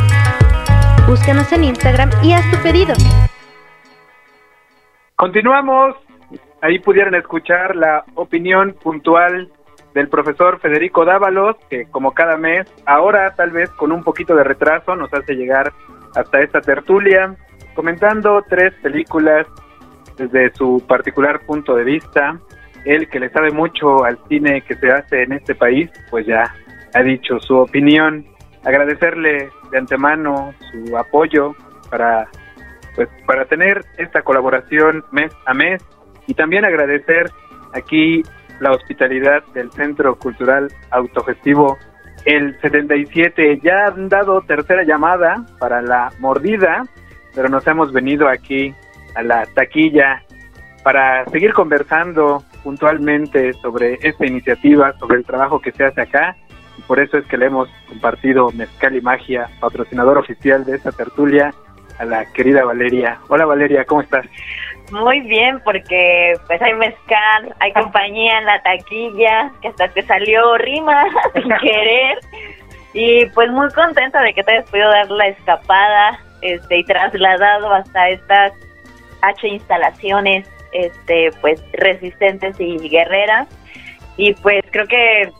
[1.08, 2.96] Búscanos en Instagram y haz tu pedido.
[5.16, 5.96] Continuamos.
[6.62, 9.52] Ahí pudieron escuchar la opinión puntual
[9.94, 14.44] del profesor Federico Dávalos, que como cada mes, ahora tal vez con un poquito de
[14.44, 15.74] retraso, nos hace llegar
[16.16, 17.36] hasta esta tertulia
[17.76, 19.48] comentando tres películas
[20.18, 22.40] desde su particular punto de vista.
[22.86, 26.54] Él que le sabe mucho al cine que se hace en este país, pues ya
[26.94, 28.26] ha dicho su opinión.
[28.64, 31.56] Agradecerle de antemano su apoyo
[31.90, 32.28] para
[32.96, 35.82] pues para tener esta colaboración mes a mes
[36.28, 37.32] y también agradecer
[37.74, 38.22] aquí
[38.60, 41.78] la hospitalidad del Centro Cultural Autogestivo
[42.26, 43.60] el 77.
[43.64, 46.84] Ya han dado tercera llamada para la mordida,
[47.34, 48.74] pero nos hemos venido aquí
[49.16, 50.24] a la taquilla
[50.84, 56.36] para seguir conversando puntualmente sobre esta iniciativa, sobre el trabajo que se hace acá.
[56.78, 60.92] Y por eso es que le hemos compartido Mezcal y Magia, patrocinador oficial de esta
[60.92, 61.54] tertulia,
[62.00, 63.20] a la querida Valeria.
[63.28, 64.26] Hola Valeria, ¿cómo estás?
[64.92, 70.58] Muy bien, porque pues hay mezcal, hay compañía en la taquilla, que hasta te salió
[70.58, 72.20] rima sin querer.
[72.94, 77.74] Y pues muy contenta de que te hayas podido dar la escapada este, y trasladado
[77.74, 78.54] hasta estas
[79.22, 83.48] H instalaciones este, pues resistentes y guerreras.
[84.18, 85.32] Y pues creo que,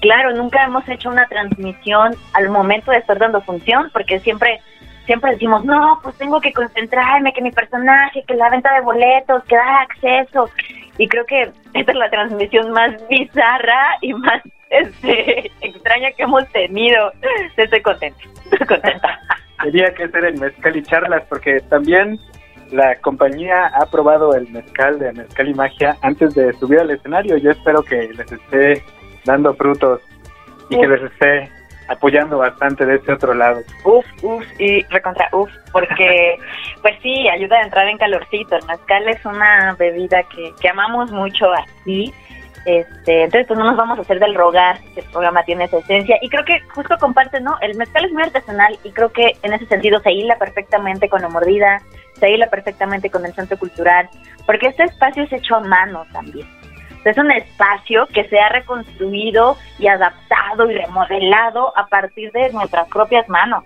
[0.00, 4.60] claro, nunca hemos hecho una transmisión al momento de estar dando función, porque siempre
[5.06, 9.44] siempre decimos, no, pues tengo que concentrarme, que mi personaje, que la venta de boletos,
[9.44, 10.50] que dar acceso.
[10.98, 11.42] Y creo que
[11.74, 17.12] esta es la transmisión más bizarra y más este, extraña que hemos tenido.
[17.56, 19.20] Estoy contenta, estoy contenta.
[19.62, 22.18] Tenía que ser el mezcal y charlas porque también
[22.70, 27.36] la compañía ha probado el mezcal de Mezcal y Magia antes de subir al escenario.
[27.36, 28.82] Yo espero que les esté
[29.24, 30.00] dando frutos
[30.70, 31.50] y que les esté
[31.88, 33.60] apoyando bastante de ese otro lado.
[33.84, 36.36] Uf, uf, y recontra uf, porque
[36.82, 38.56] pues sí, ayuda a entrar en calorcito.
[38.56, 42.12] El mezcal es una bebida que, que amamos mucho aquí.
[42.66, 45.78] Este, entonces pues no nos vamos a hacer del rogar, que el programa tiene esa
[45.78, 46.18] esencia.
[46.20, 47.56] Y creo que justo comparte, ¿no?
[47.60, 51.22] El mezcal es muy artesanal y creo que en ese sentido se hila perfectamente con
[51.22, 51.80] la mordida,
[52.14, 54.08] se hila perfectamente con el centro cultural,
[54.46, 56.48] porque este espacio es hecho a mano también.
[57.04, 62.88] Es un espacio que se ha reconstruido y adaptado y remodelado a partir de nuestras
[62.88, 63.62] propias manos.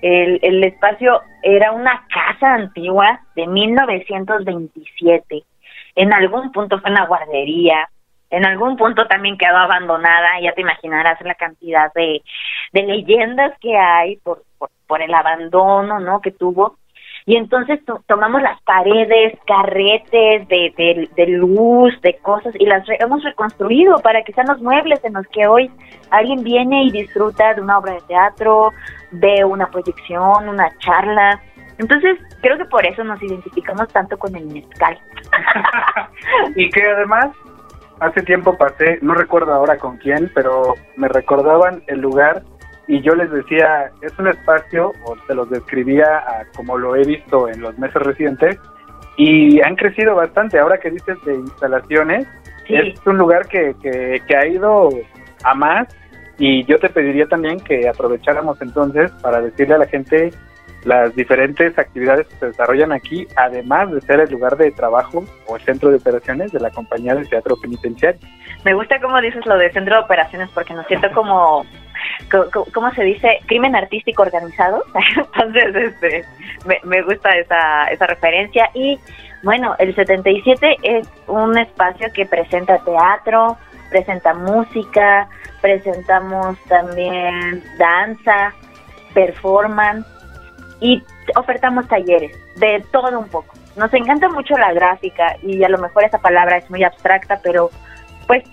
[0.00, 5.42] El, el espacio era una casa antigua de 1927.
[5.96, 7.88] En algún punto fue una guardería,
[8.36, 12.22] en algún punto también quedó abandonada, ya te imaginarás la cantidad de,
[12.72, 14.42] leyendas que hay por,
[15.00, 16.20] el abandono ¿no?
[16.20, 16.76] que tuvo
[17.26, 24.22] y entonces tomamos las paredes, carretes de, luz, de cosas, y las hemos reconstruido para
[24.22, 25.70] que sean los muebles en los que hoy
[26.10, 28.72] alguien viene y disfruta de una obra de teatro,
[29.10, 31.40] de una proyección, una charla.
[31.78, 34.98] Entonces, creo que por eso nos identificamos tanto con el mezcal.
[36.56, 37.28] y que además,
[38.04, 42.42] hace tiempo pasé, no recuerdo ahora con quién, pero me recordaban el lugar
[42.86, 46.22] y yo les decía, es un espacio, o se los describía
[46.54, 48.58] como lo he visto en los meses recientes,
[49.16, 50.58] y han crecido bastante.
[50.58, 52.26] Ahora que dices de instalaciones,
[52.68, 54.90] es un lugar que, que, que ha ido
[55.44, 55.88] a más
[56.38, 60.32] y yo te pediría también que aprovecháramos entonces para decirle a la gente
[60.84, 65.56] las diferentes actividades que se desarrollan aquí, además de ser el lugar de trabajo o
[65.56, 68.20] el centro de operaciones de la compañía de teatro penitenciario.
[68.64, 71.64] Me gusta cómo dices lo de centro de operaciones porque nos siento como
[72.72, 73.40] ¿cómo se dice?
[73.46, 74.84] Crimen artístico organizado.
[75.34, 76.24] Entonces, este,
[76.84, 78.70] me, gusta esa, esa referencia.
[78.74, 78.98] Y
[79.42, 83.56] bueno, el 77 es un espacio que presenta teatro,
[83.90, 85.28] presenta música,
[85.60, 88.52] presentamos también danza,
[89.12, 90.06] performance
[90.84, 91.02] y
[91.34, 93.54] ofertamos talleres de todo un poco.
[93.74, 97.70] Nos encanta mucho la gráfica y a lo mejor esa palabra es muy abstracta, pero
[98.26, 98.44] pues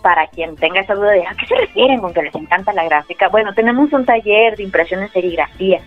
[0.00, 2.84] para quien tenga esa duda de a qué se refieren con que les encanta la
[2.84, 5.80] gráfica, bueno, tenemos un taller de impresión en serigrafía.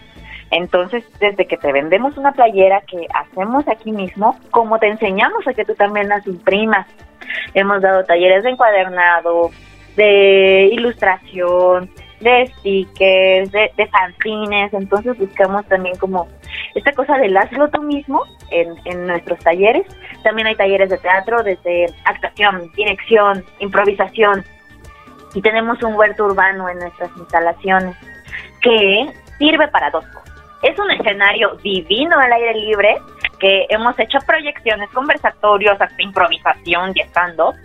[0.51, 5.53] Entonces, desde que te vendemos una playera que hacemos aquí mismo, como te enseñamos a
[5.53, 6.85] que tú también las imprimas.
[7.53, 9.51] Hemos dado talleres de encuadernado,
[9.95, 16.27] de ilustración, de stickers, de, de fanzines, entonces buscamos también como
[16.75, 19.85] esta cosa del hazlo tú mismo en, en nuestros talleres.
[20.23, 24.43] También hay talleres de teatro, desde actuación, dirección, improvisación.
[25.33, 27.95] Y tenemos un huerto urbano en nuestras instalaciones
[28.61, 30.33] que sirve para dos cosas.
[30.63, 32.97] Es un escenario divino al aire libre
[33.39, 37.55] que hemos hecho proyecciones, conversatorios, hasta improvisación y stand-up.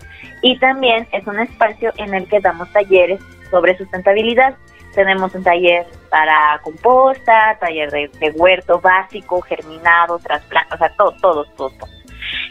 [0.42, 3.20] Y también es un espacio en el que damos talleres
[3.52, 4.56] sobre sustentabilidad.
[4.94, 11.44] Tenemos un taller para composta, taller de, huerto básico, germinado, trasplante, o sea, todo, todo,
[11.56, 11.70] todo,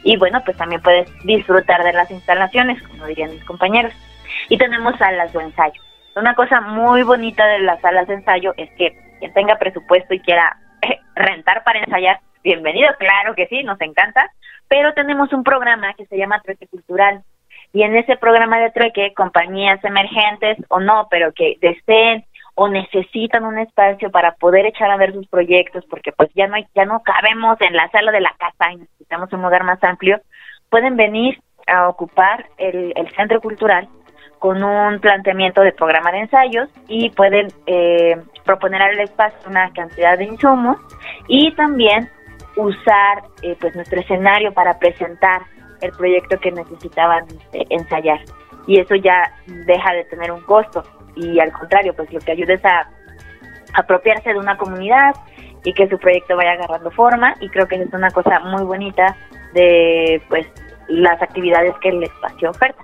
[0.03, 3.93] Y bueno, pues también puedes disfrutar de las instalaciones, como dirían mis compañeros.
[4.47, 5.81] Y tenemos salas de ensayo.
[6.15, 10.19] Una cosa muy bonita de las salas de ensayo es que quien tenga presupuesto y
[10.19, 10.57] quiera
[11.15, 14.29] rentar para ensayar, bienvenido, claro que sí, nos encanta,
[14.67, 17.23] pero tenemos un programa que se llama Trueque Cultural.
[17.73, 23.45] Y en ese programa de trueque, compañías emergentes o no, pero que deseen o necesitan
[23.45, 26.85] un espacio para poder echar a ver sus proyectos, porque pues ya no hay, ya
[26.85, 30.19] no cabemos en la sala de la casa y necesitamos un lugar más amplio,
[30.69, 33.87] pueden venir a ocupar el, el centro cultural
[34.41, 40.17] con un planteamiento de programa de ensayos y pueden eh, proponer al espacio una cantidad
[40.17, 40.77] de insumos
[41.27, 42.09] y también
[42.55, 45.43] usar eh, pues nuestro escenario para presentar
[45.81, 48.19] el proyecto que necesitaban eh, ensayar.
[48.67, 49.33] Y eso ya
[49.65, 50.83] deja de tener un costo.
[51.15, 52.89] Y al contrario pues lo que ayuda es a
[53.73, 55.13] apropiarse de una comunidad
[55.63, 57.33] y que su proyecto vaya agarrando forma.
[57.39, 59.15] Y creo que es una cosa muy bonita
[59.53, 60.47] de pues
[60.87, 62.83] las actividades que el espacio oferta.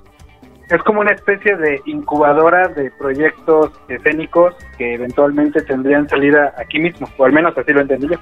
[0.69, 7.07] Es como una especie de incubadora de proyectos escénicos que eventualmente tendrían salida aquí mismo,
[7.17, 8.17] o al menos así lo entendí yo.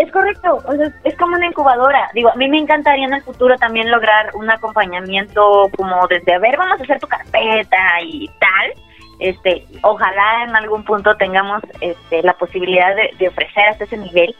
[0.00, 2.08] Es correcto, o sea, es como una incubadora.
[2.14, 6.38] Digo, a mí me encantaría en el futuro también lograr un acompañamiento como desde, a
[6.38, 8.72] ver, vamos a hacer tu carpeta y tal.
[9.18, 14.34] Este, ojalá en algún punto tengamos este, la posibilidad de, de ofrecer hasta ese nivel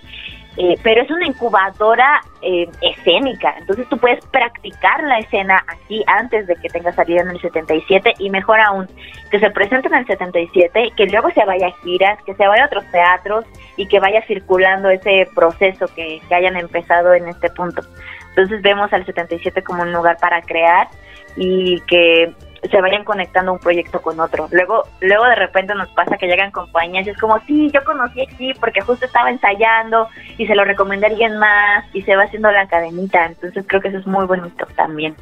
[0.56, 6.46] eh, pero es una incubadora eh, escénica, entonces tú puedes practicar la escena aquí antes
[6.46, 8.88] de que tenga salida en el 77 y mejor aún,
[9.30, 12.64] que se presente en el 77, que luego se vaya a giras, que se vaya
[12.64, 13.44] a otros teatros
[13.76, 17.82] y que vaya circulando ese proceso que, que hayan empezado en este punto.
[18.30, 20.88] Entonces vemos al 77 como un lugar para crear
[21.36, 22.32] y que
[22.68, 24.48] se vayan conectando un proyecto con otro.
[24.50, 28.20] Luego, luego de repente nos pasa que llegan compañías y es como, sí, yo conocí
[28.22, 32.24] aquí porque justo estaba ensayando y se lo recomendé a alguien más y se va
[32.24, 33.26] haciendo la cadenita.
[33.26, 35.14] Entonces creo que eso es muy bonito también.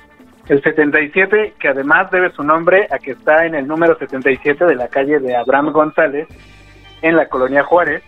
[0.48, 4.74] El 77, que además debe su nombre a que está en el número 77 de
[4.74, 6.26] la calle de Abraham González,
[7.02, 8.02] en la colonia Juárez.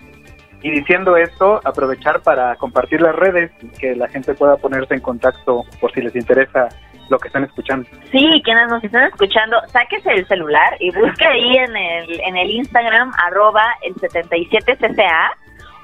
[0.62, 5.00] Y diciendo esto, aprovechar para compartir las redes y que la gente pueda ponerse en
[5.00, 6.68] contacto por si les interesa
[7.10, 7.88] lo que están escuchando.
[8.10, 12.50] Sí, quienes nos están escuchando, sáquese el celular y busque ahí en el, en el
[12.50, 15.30] Instagram arroba el 77cca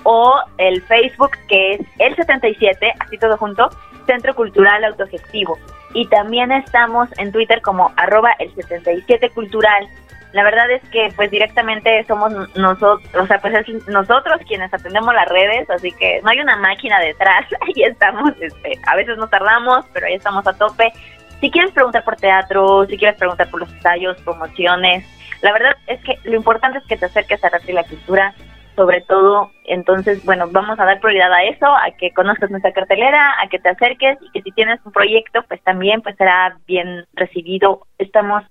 [0.04, 3.68] o el Facebook que es el 77, así todo junto,
[4.06, 5.58] Centro Cultural Autogestivo.
[5.94, 9.88] Y también estamos en Twitter como arroba el 77 Cultural.
[10.32, 15.14] La verdad es que pues directamente somos nosotros, o sea, pues es nosotros quienes atendemos
[15.14, 19.30] las redes, así que no hay una máquina detrás, ahí estamos, este, a veces nos
[19.30, 20.92] tardamos, pero ahí estamos a tope
[21.40, 25.04] si quieres preguntar por teatro, si quieres preguntar por los ensayos, promociones,
[25.42, 28.34] la verdad es que lo importante es que te acerques a arte y la cultura,
[28.74, 33.34] sobre todo, entonces, bueno, vamos a dar prioridad a eso, a que conozcas nuestra cartelera,
[33.42, 37.06] a que te acerques y que si tienes un proyecto, pues también pues será bien
[37.14, 37.86] recibido.
[37.98, 38.44] Estamos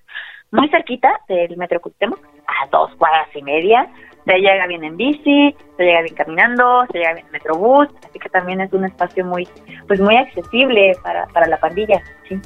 [0.51, 3.87] muy cerquita del Metro Cuauhtémoc, a dos cuadras y media.
[4.25, 8.17] Se llega bien en bici, se llega bien caminando, se llega bien en Metrobús, así
[8.17, 9.47] que también es un espacio muy,
[9.87, 12.39] pues muy accesible para, para la pandilla, sí.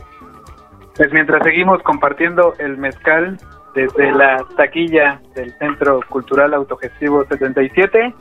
[1.00, 3.38] Pues mientras seguimos compartiendo el mezcal
[3.74, 8.14] desde la taquilla del Centro Cultural Autogestivo 77,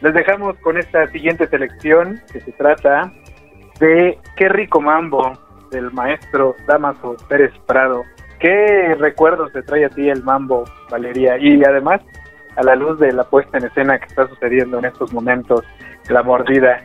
[0.00, 3.12] les dejamos con esta siguiente selección que se trata
[3.78, 5.38] de Qué rico mambo
[5.70, 8.02] del maestro Damaso Pérez Prado.
[8.40, 11.38] ¿Qué recuerdos te trae a ti el mambo, Valeria?
[11.38, 12.00] Y además,
[12.56, 15.64] a la luz de la puesta en escena que está sucediendo en estos momentos,
[16.08, 16.82] la mordida,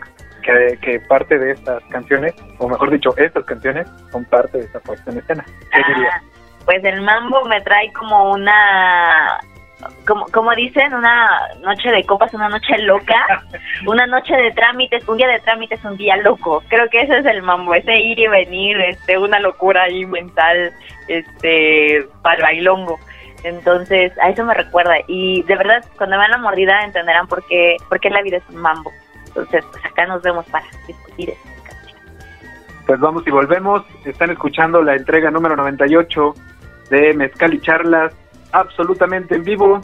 [0.82, 5.12] que, parte de estas canciones, o mejor dicho, estas canciones son parte de esta puesta
[5.12, 5.46] en escena.
[5.72, 6.22] ¿Qué ah,
[6.66, 9.40] Pues el mambo me trae como una
[10.08, 13.44] como, como dicen, una noche de copas, una noche loca,
[13.86, 16.64] una noche de trámites, un día de trámites, un día loco.
[16.68, 20.74] Creo que ese es el mambo, ese ir y venir, este, una locura ahí mental,
[21.08, 23.00] este, para el bailongo.
[23.44, 24.96] Entonces, a eso me recuerda.
[25.08, 28.50] Y de verdad, cuando vean la mordida entenderán por qué, por qué la vida es
[28.50, 28.92] un mambo.
[29.38, 32.02] Entonces, pues acá nos vemos para discutir esta canción.
[32.88, 33.84] Pues vamos y volvemos.
[34.04, 36.34] Están escuchando la entrega número 98
[36.90, 38.16] de Mezcal y Charlas
[38.52, 39.82] absolutamente en vivo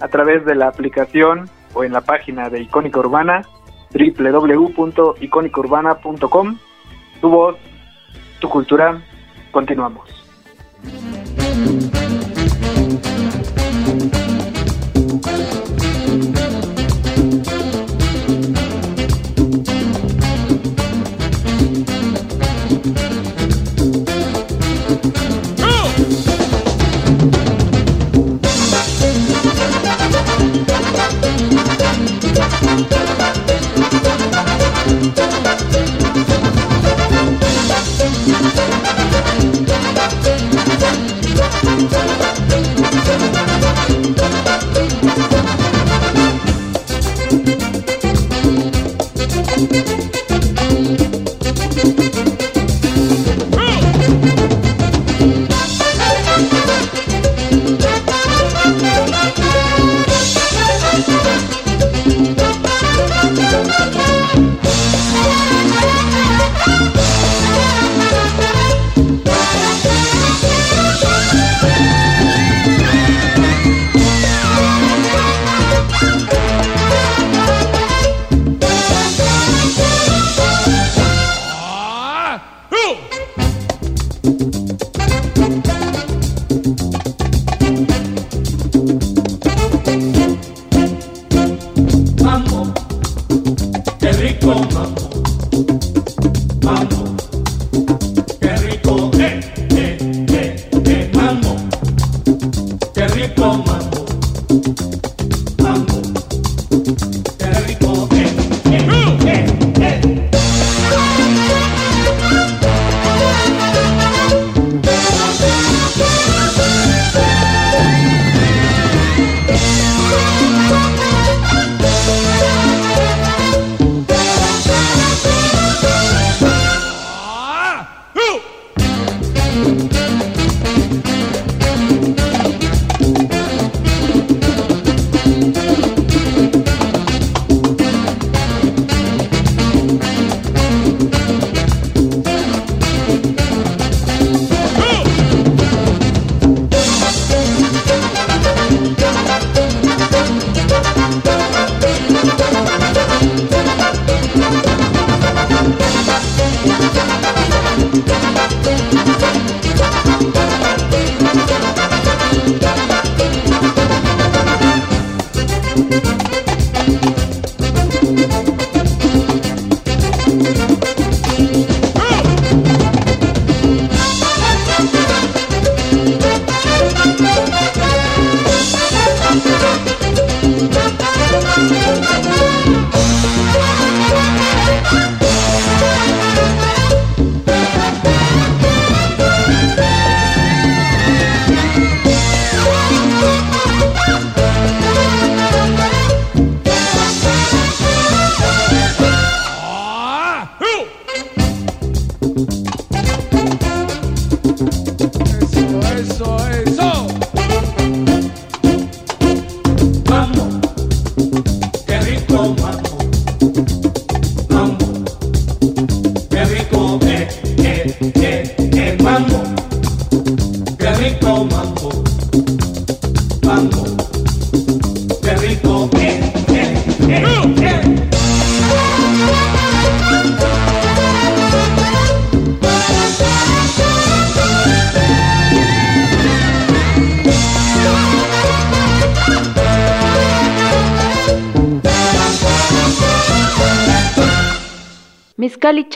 [0.00, 3.42] a través de la aplicación o en la página de Icónica Urbana
[3.92, 6.58] www.icónicaurbana.com
[7.20, 7.56] Tu voz,
[8.40, 9.00] tu cultura.
[9.52, 10.10] Continuamos.
[38.28, 38.75] Thank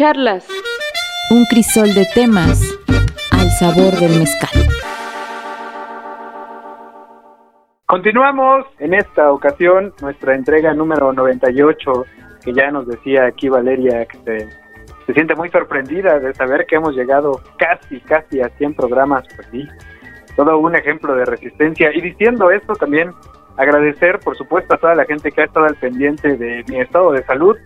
[0.00, 0.48] charlas.
[1.28, 2.58] Un crisol de temas
[3.32, 4.48] al sabor del mezcal.
[7.84, 12.06] Continuamos en esta ocasión nuestra entrega número 98,
[12.42, 14.48] que ya nos decía aquí Valeria que se,
[15.06, 19.48] se siente muy sorprendida de saber que hemos llegado casi, casi a 100 programas, pues
[19.50, 19.68] sí,
[20.34, 21.94] todo un ejemplo de resistencia.
[21.94, 23.12] Y diciendo esto también
[23.58, 27.12] agradecer, por supuesto, a toda la gente que ha estado al pendiente de mi estado
[27.12, 27.58] de salud,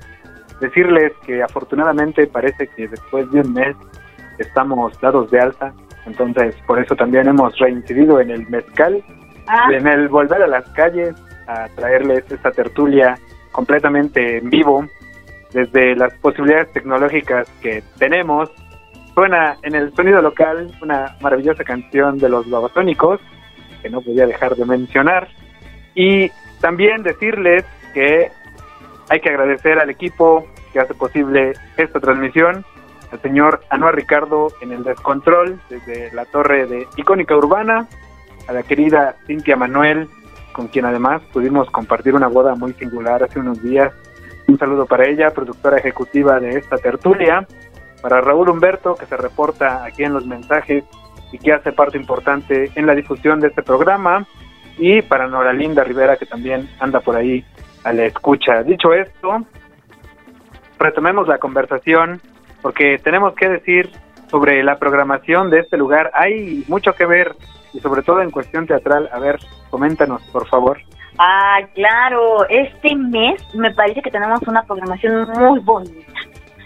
[0.61, 3.77] decirles que afortunadamente parece que después de un mes
[4.39, 5.73] estamos dados de alta,
[6.07, 9.03] entonces por eso también hemos reincidido en el mezcal,
[9.47, 9.69] ah.
[9.73, 11.15] en el volver a las calles
[11.47, 13.19] a traerles esta tertulia
[13.53, 14.87] completamente en vivo
[15.53, 18.51] desde las posibilidades tecnológicas que tenemos.
[19.15, 23.21] Suena en el sonido local una maravillosa canción de los babatónicos
[23.81, 25.29] que no podía dejar de mencionar
[25.95, 26.31] y
[26.61, 28.31] también decirles que
[29.09, 32.65] hay que agradecer al equipo que hace posible esta transmisión,
[33.13, 37.87] al señor Anuar Ricardo en el descontrol desde la torre de Icónica Urbana,
[38.49, 40.09] a la querida Cintia Manuel,
[40.53, 43.93] con quien además pudimos compartir una boda muy singular hace unos días.
[44.47, 47.47] Un saludo para ella, productora ejecutiva de esta tertulia,
[48.03, 50.85] para Raúl Humberto, que se reporta aquí en los mensajes
[51.33, 54.27] y que hace parte importante en la difusión de este programa,
[54.77, 57.45] y para Nora Linda Rivera, que también anda por ahí
[57.85, 58.63] a la escucha.
[58.63, 59.45] Dicho esto,
[60.79, 62.21] retomemos la conversación
[62.63, 63.91] porque tenemos que decir
[64.29, 66.11] sobre la programación de este lugar.
[66.15, 67.37] Hay mucho que ver
[67.73, 69.09] y sobre todo en cuestión teatral.
[69.13, 69.39] A ver,
[69.71, 70.81] coméntanos, por favor.
[71.19, 72.49] Ah, claro.
[72.49, 76.13] Este mes me parece que tenemos una programación muy bonita.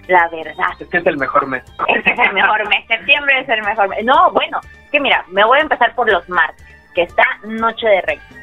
[0.06, 0.70] La verdad.
[0.80, 1.62] Este es el mejor mes.
[1.88, 2.86] Este es el mejor mes.
[2.86, 4.04] Septiembre es el mejor mes.
[4.04, 4.58] No, bueno,
[4.90, 6.64] que mira, me voy a empezar por los martes,
[6.94, 8.37] que está Noche de Reyes.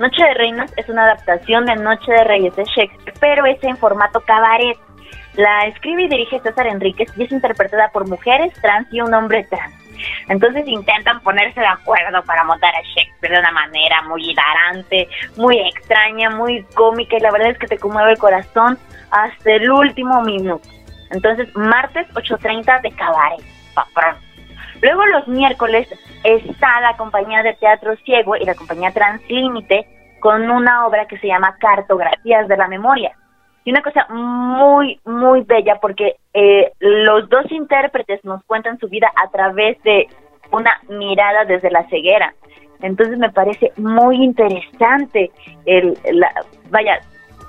[0.00, 3.76] Noche de Reinas es una adaptación de Noche de Reyes de Shakespeare, pero es en
[3.76, 4.78] formato cabaret.
[5.34, 9.44] La escribe y dirige César Enríquez y es interpretada por mujeres trans y un hombre
[9.50, 9.74] trans.
[10.28, 15.58] Entonces intentan ponerse de acuerdo para montar a Shakespeare de una manera muy hilarante, muy
[15.58, 18.78] extraña, muy cómica y la verdad es que te conmueve el corazón
[19.10, 20.66] hasta el último minuto.
[21.10, 23.44] Entonces, martes 8.30 de cabaret.
[24.80, 25.88] Luego los miércoles
[26.24, 29.86] está la compañía de teatro ciego y la compañía Translímite
[30.20, 33.12] con una obra que se llama Cartografías de la Memoria.
[33.64, 39.10] Y una cosa muy, muy bella porque eh, los dos intérpretes nos cuentan su vida
[39.16, 40.08] a través de
[40.50, 42.34] una mirada desde la ceguera.
[42.80, 45.30] Entonces me parece muy interesante
[45.66, 46.32] el, la,
[46.70, 47.00] vaya,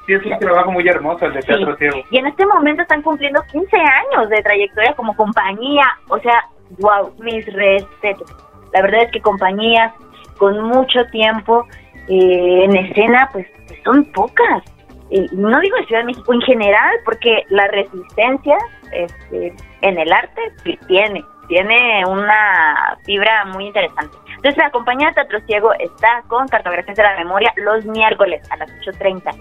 [0.05, 1.97] Sí, es un trabajo muy hermoso el de Teatro Ciego.
[2.09, 5.85] Y en este momento están cumpliendo 15 años de trayectoria como compañía.
[6.09, 6.43] O sea,
[6.79, 8.33] wow, mis respetos.
[8.73, 9.93] La verdad es que compañías
[10.37, 11.67] con mucho tiempo
[12.07, 13.47] eh, en escena, pues
[13.83, 14.63] son pocas.
[15.09, 18.57] Y no digo en Ciudad de México en general, porque la resistencia
[18.91, 20.41] este, en el arte
[20.87, 24.17] tiene, tiene una fibra muy interesante.
[24.27, 28.57] Entonces la compañía de Teatro Ciego está con Cartografía de la Memoria los miércoles a
[28.57, 29.35] las 8.30.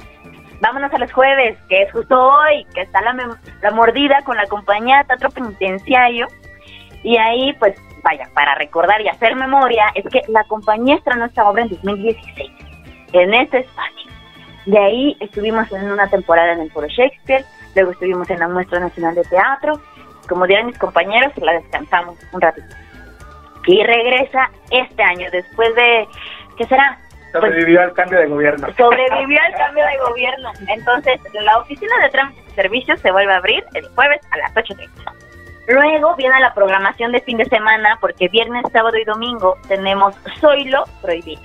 [0.61, 3.17] Vámonos a los jueves, que es justo hoy, que está la,
[3.63, 6.27] la mordida con la compañía de Teatro Penitenciario.
[7.03, 11.49] Y ahí, pues, vaya, para recordar y hacer memoria, es que la compañía estrenó esta
[11.49, 12.51] obra en 2016,
[13.13, 14.11] en este espacio.
[14.67, 17.45] De ahí estuvimos en una temporada en el Foro Shakespeare,
[17.75, 19.81] luego estuvimos en la Muestra Nacional de Teatro,
[20.29, 22.75] como dirán mis compañeros, la descansamos un ratito.
[23.67, 26.07] Y regresa este año, después de,
[26.57, 26.99] ¿qué será?
[27.33, 28.67] Sobrevivió al cambio de gobierno.
[28.77, 30.51] Sobrevivió al cambio de gobierno.
[30.69, 34.55] Entonces, la oficina de trámites y servicios se vuelve a abrir el jueves a las
[34.55, 35.20] 8.30.
[35.71, 40.83] Luego viene la programación de fin de semana, porque viernes, sábado y domingo tenemos Zoilo
[41.01, 41.43] Prohibido,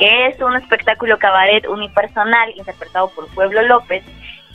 [0.00, 4.02] que es un espectáculo cabaret unipersonal interpretado por Pueblo López,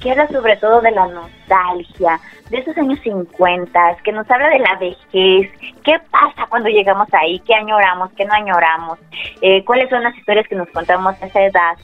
[0.02, 4.60] que habla sobre todo de la nostalgia, de esos años 50, que nos habla de
[4.60, 5.52] la vejez,
[5.84, 9.00] qué pasa cuando llegamos ahí, qué añoramos, qué no añoramos,
[9.42, 11.78] eh, cuáles son las historias que nos contamos a esa edad.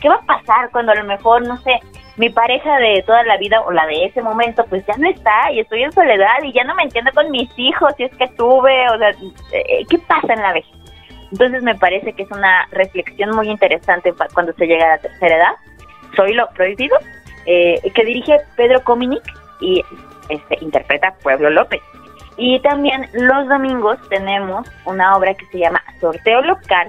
[0.00, 1.78] ¿Qué va a pasar cuando a lo mejor, no sé,
[2.16, 5.52] mi pareja de toda la vida o la de ese momento, pues ya no está
[5.52, 8.26] y estoy en soledad y ya no me entiendo con mis hijos si es que
[8.28, 9.10] tuve, o sea,
[9.52, 10.76] eh, ¿qué pasa en la vejez?
[11.30, 15.36] Entonces me parece que es una reflexión muy interesante cuando se llega a la tercera
[15.36, 15.52] edad.
[16.16, 16.96] Soy lo prohibido
[17.50, 19.22] eh, que dirige Pedro Cominic
[19.60, 19.82] y
[20.28, 21.80] este, interpreta Pueblo López.
[22.36, 26.88] Y también los domingos tenemos una obra que se llama Sorteo Local,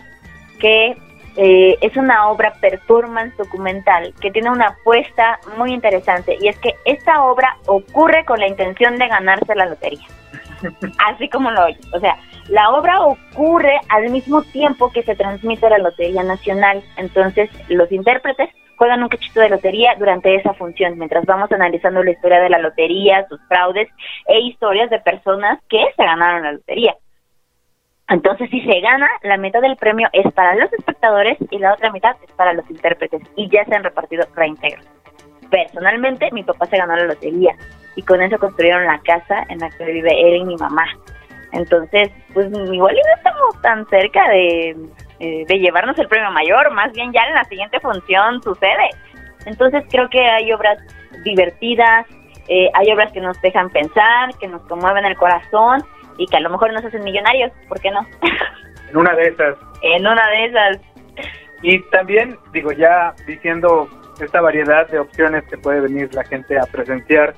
[0.60, 0.98] que
[1.38, 6.76] eh, es una obra performance documental que tiene una apuesta muy interesante y es que
[6.84, 10.06] esta obra ocurre con la intención de ganarse la lotería.
[11.08, 11.80] Así como lo oyes.
[11.94, 12.18] O sea,
[12.50, 16.84] la obra ocurre al mismo tiempo que se transmite la Lotería Nacional.
[16.98, 18.50] Entonces, los intérpretes
[18.80, 22.60] juegan un cachito de lotería durante esa función, mientras vamos analizando la historia de la
[22.60, 23.90] lotería, sus fraudes
[24.26, 26.96] e historias de personas que se ganaron la lotería.
[28.08, 31.92] Entonces, si se gana, la mitad del premio es para los espectadores y la otra
[31.92, 34.88] mitad es para los intérpretes y ya se han repartido reintegros.
[35.52, 37.54] Personalmente, mi papá se ganó la lotería
[37.98, 40.86] y con eso construyeron la casa en la que vive él y mi mamá.
[41.52, 44.78] Entonces, pues igual no estamos tan cerca de
[45.20, 48.90] eh, de llevarnos el premio mayor, más bien ya en la siguiente función sucede.
[49.46, 50.80] Entonces creo que hay obras
[51.24, 52.06] divertidas,
[52.48, 55.84] eh, hay obras que nos dejan pensar, que nos conmueven el corazón
[56.18, 58.06] y que a lo mejor nos hacen millonarios, ¿por qué no?
[58.90, 59.56] En una de esas.
[59.84, 60.78] en una de esas.
[61.62, 63.88] Y también, digo, ya diciendo
[64.20, 67.36] esta variedad de opciones que puede venir la gente a presenciar,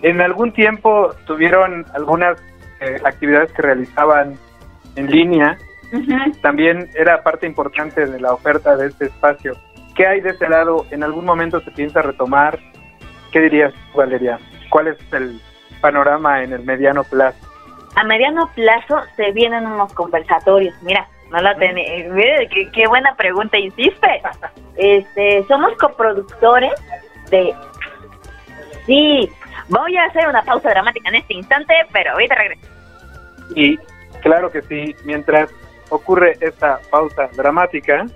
[0.00, 2.38] en algún tiempo tuvieron algunas
[2.80, 4.38] eh, actividades que realizaban
[4.96, 5.58] en línea
[6.42, 9.54] también era parte importante de la oferta de este espacio.
[9.94, 10.86] ¿Qué hay de ese lado?
[10.90, 12.58] ¿En algún momento se piensa retomar?
[13.32, 14.38] ¿Qué dirías, Valeria?
[14.70, 15.40] ¿Cuál es el
[15.80, 17.38] panorama en el mediano plazo?
[17.96, 20.74] A mediano plazo se vienen unos conversatorios.
[20.82, 22.12] Mira, no la tenés.
[22.50, 24.22] Qué, qué, buena pregunta hiciste.
[24.76, 26.74] Este, somos coproductores
[27.30, 27.54] de.
[28.84, 29.26] Sí,
[29.70, 32.66] voy a hacer una pausa dramática en este instante, pero ahorita regreso.
[33.54, 33.78] Y
[34.20, 35.50] claro que sí, mientras
[35.90, 38.06] ocurre esta pausa dramática,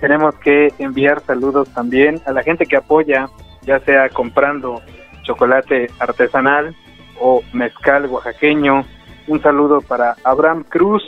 [0.00, 3.28] tenemos que enviar saludos también a la gente que apoya,
[3.62, 4.80] ya sea comprando
[5.22, 6.74] chocolate artesanal
[7.20, 8.84] o mezcal oaxaqueño.
[9.26, 11.02] Un saludo para Abraham Cruz,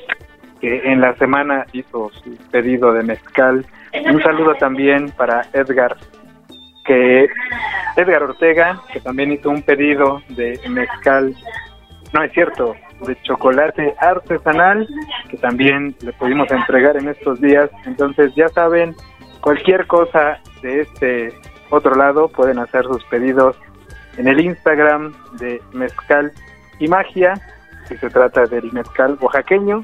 [0.60, 3.64] que en la semana hizo su pedido de mezcal.
[4.10, 5.96] Un saludo también para Edgar,
[6.84, 7.28] que
[7.96, 11.34] Edgar Ortega, que también hizo un pedido de mezcal.
[12.12, 12.74] No es cierto,
[13.06, 14.88] de chocolate artesanal
[15.30, 17.70] que también le pudimos entregar en estos días.
[17.84, 18.94] Entonces ya saben,
[19.40, 21.32] cualquier cosa de este
[21.70, 23.56] otro lado pueden hacer sus pedidos
[24.16, 26.32] en el Instagram de Mezcal
[26.80, 27.34] y Magia,
[27.88, 29.82] si se trata del mezcal oaxaqueño,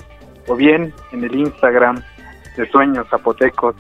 [0.49, 2.03] o bien en el Instagram
[2.57, 3.77] de Sueños Zapotecos,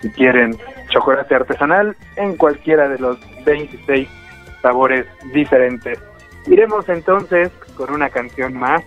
[0.00, 0.56] si quieren
[0.90, 4.08] chocolate artesanal en cualquiera de los 26
[4.62, 5.98] sabores diferentes.
[6.46, 8.82] Iremos entonces con una canción más,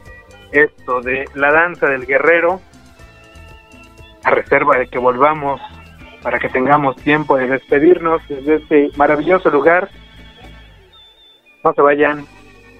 [0.51, 2.59] esto de La Danza del Guerrero,
[4.23, 5.61] a reserva de que volvamos
[6.21, 9.89] para que tengamos tiempo de despedirnos desde este maravilloso lugar.
[11.63, 12.25] No se vayan,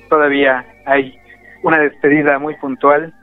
[0.10, 1.18] todavía hay
[1.64, 3.14] una despedida muy puntual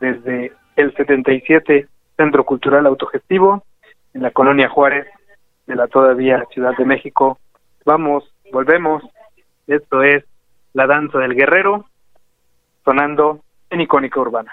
[0.00, 3.64] desde el 77 Centro Cultural Autogestivo
[4.12, 5.06] en la colonia Juárez
[5.66, 7.38] de la todavía Ciudad de México.
[7.84, 9.02] Vamos, volvemos.
[9.66, 10.24] Esto es
[10.72, 11.86] La Danza del Guerrero,
[12.84, 14.52] sonando en Icónica Urbana.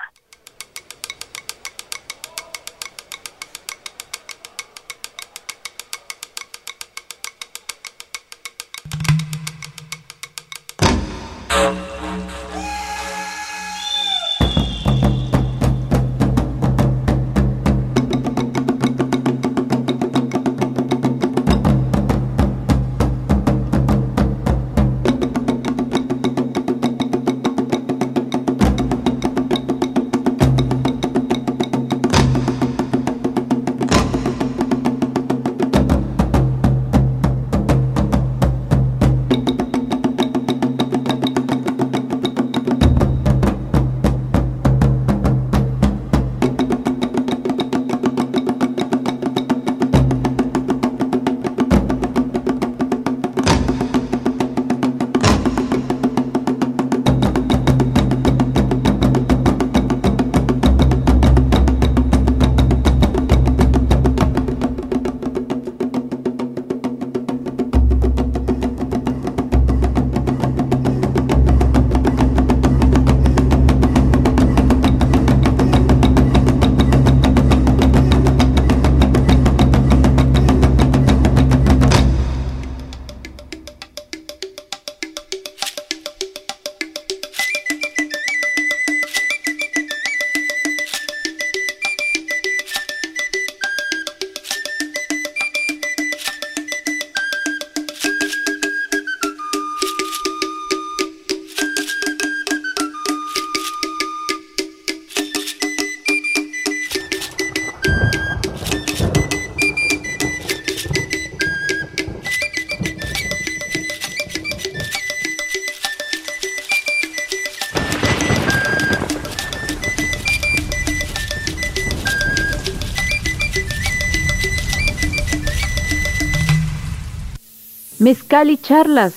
[128.01, 129.13] Mezcal y charlas.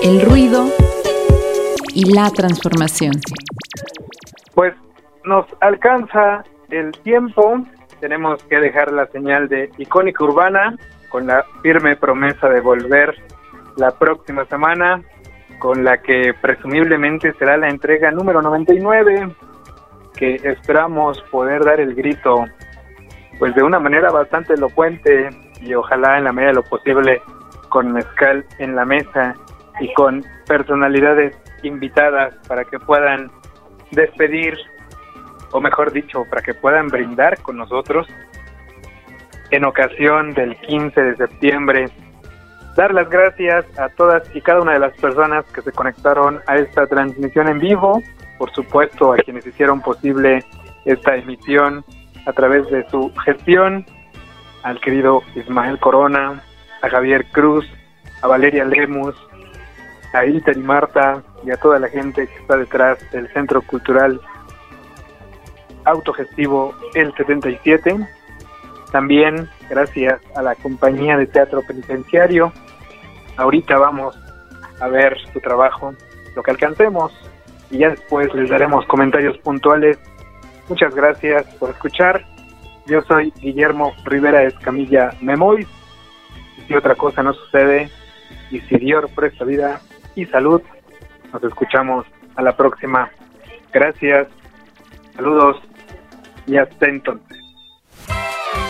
[0.00, 0.66] El ruido
[1.92, 3.14] y la transformación.
[4.54, 4.74] Pues
[5.24, 7.66] nos alcanza el tiempo.
[7.98, 10.76] Tenemos que dejar la señal de icónica urbana
[11.08, 13.12] con la firme promesa de volver
[13.76, 15.02] la próxima semana
[15.58, 19.34] con la que presumiblemente será la entrega número 99
[20.14, 22.44] que esperamos poder dar el grito
[23.40, 25.30] pues de una manera bastante elocuente
[25.64, 27.22] y ojalá en la medida de lo posible
[27.68, 29.34] con mezcal en la mesa
[29.80, 33.30] y con personalidades invitadas para que puedan
[33.90, 34.56] despedir,
[35.52, 38.06] o mejor dicho, para que puedan brindar con nosotros
[39.50, 41.86] en ocasión del 15 de septiembre.
[42.76, 46.56] Dar las gracias a todas y cada una de las personas que se conectaron a
[46.56, 48.02] esta transmisión en vivo,
[48.38, 50.44] por supuesto a quienes hicieron posible
[50.84, 51.84] esta emisión
[52.26, 53.86] a través de su gestión
[54.64, 56.42] al querido Ismael Corona,
[56.82, 57.66] a Javier Cruz,
[58.22, 59.14] a Valeria Lemus,
[60.14, 64.20] a Ilter y Marta y a toda la gente que está detrás del Centro Cultural
[65.84, 68.08] Autogestivo El 77.
[68.90, 72.50] También gracias a la compañía de teatro penitenciario.
[73.36, 74.18] Ahorita vamos
[74.80, 75.94] a ver su trabajo,
[76.34, 77.12] lo que alcancemos,
[77.70, 79.98] y ya después les daremos comentarios puntuales.
[80.70, 82.33] Muchas gracias por escuchar
[82.86, 85.66] yo soy Guillermo Rivera Escamilla Memois.
[86.66, 87.90] Si otra cosa no sucede
[88.50, 89.80] y si Dios presta vida
[90.14, 90.62] y salud,
[91.32, 92.06] nos escuchamos
[92.36, 93.10] a la próxima.
[93.72, 94.28] Gracias,
[95.16, 95.56] saludos
[96.46, 97.38] y hasta entonces.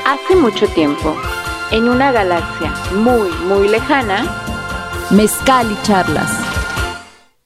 [0.07, 1.17] Hace mucho tiempo,
[1.73, 4.25] en una galaxia muy, muy lejana,
[5.11, 6.54] mezcal y charlas.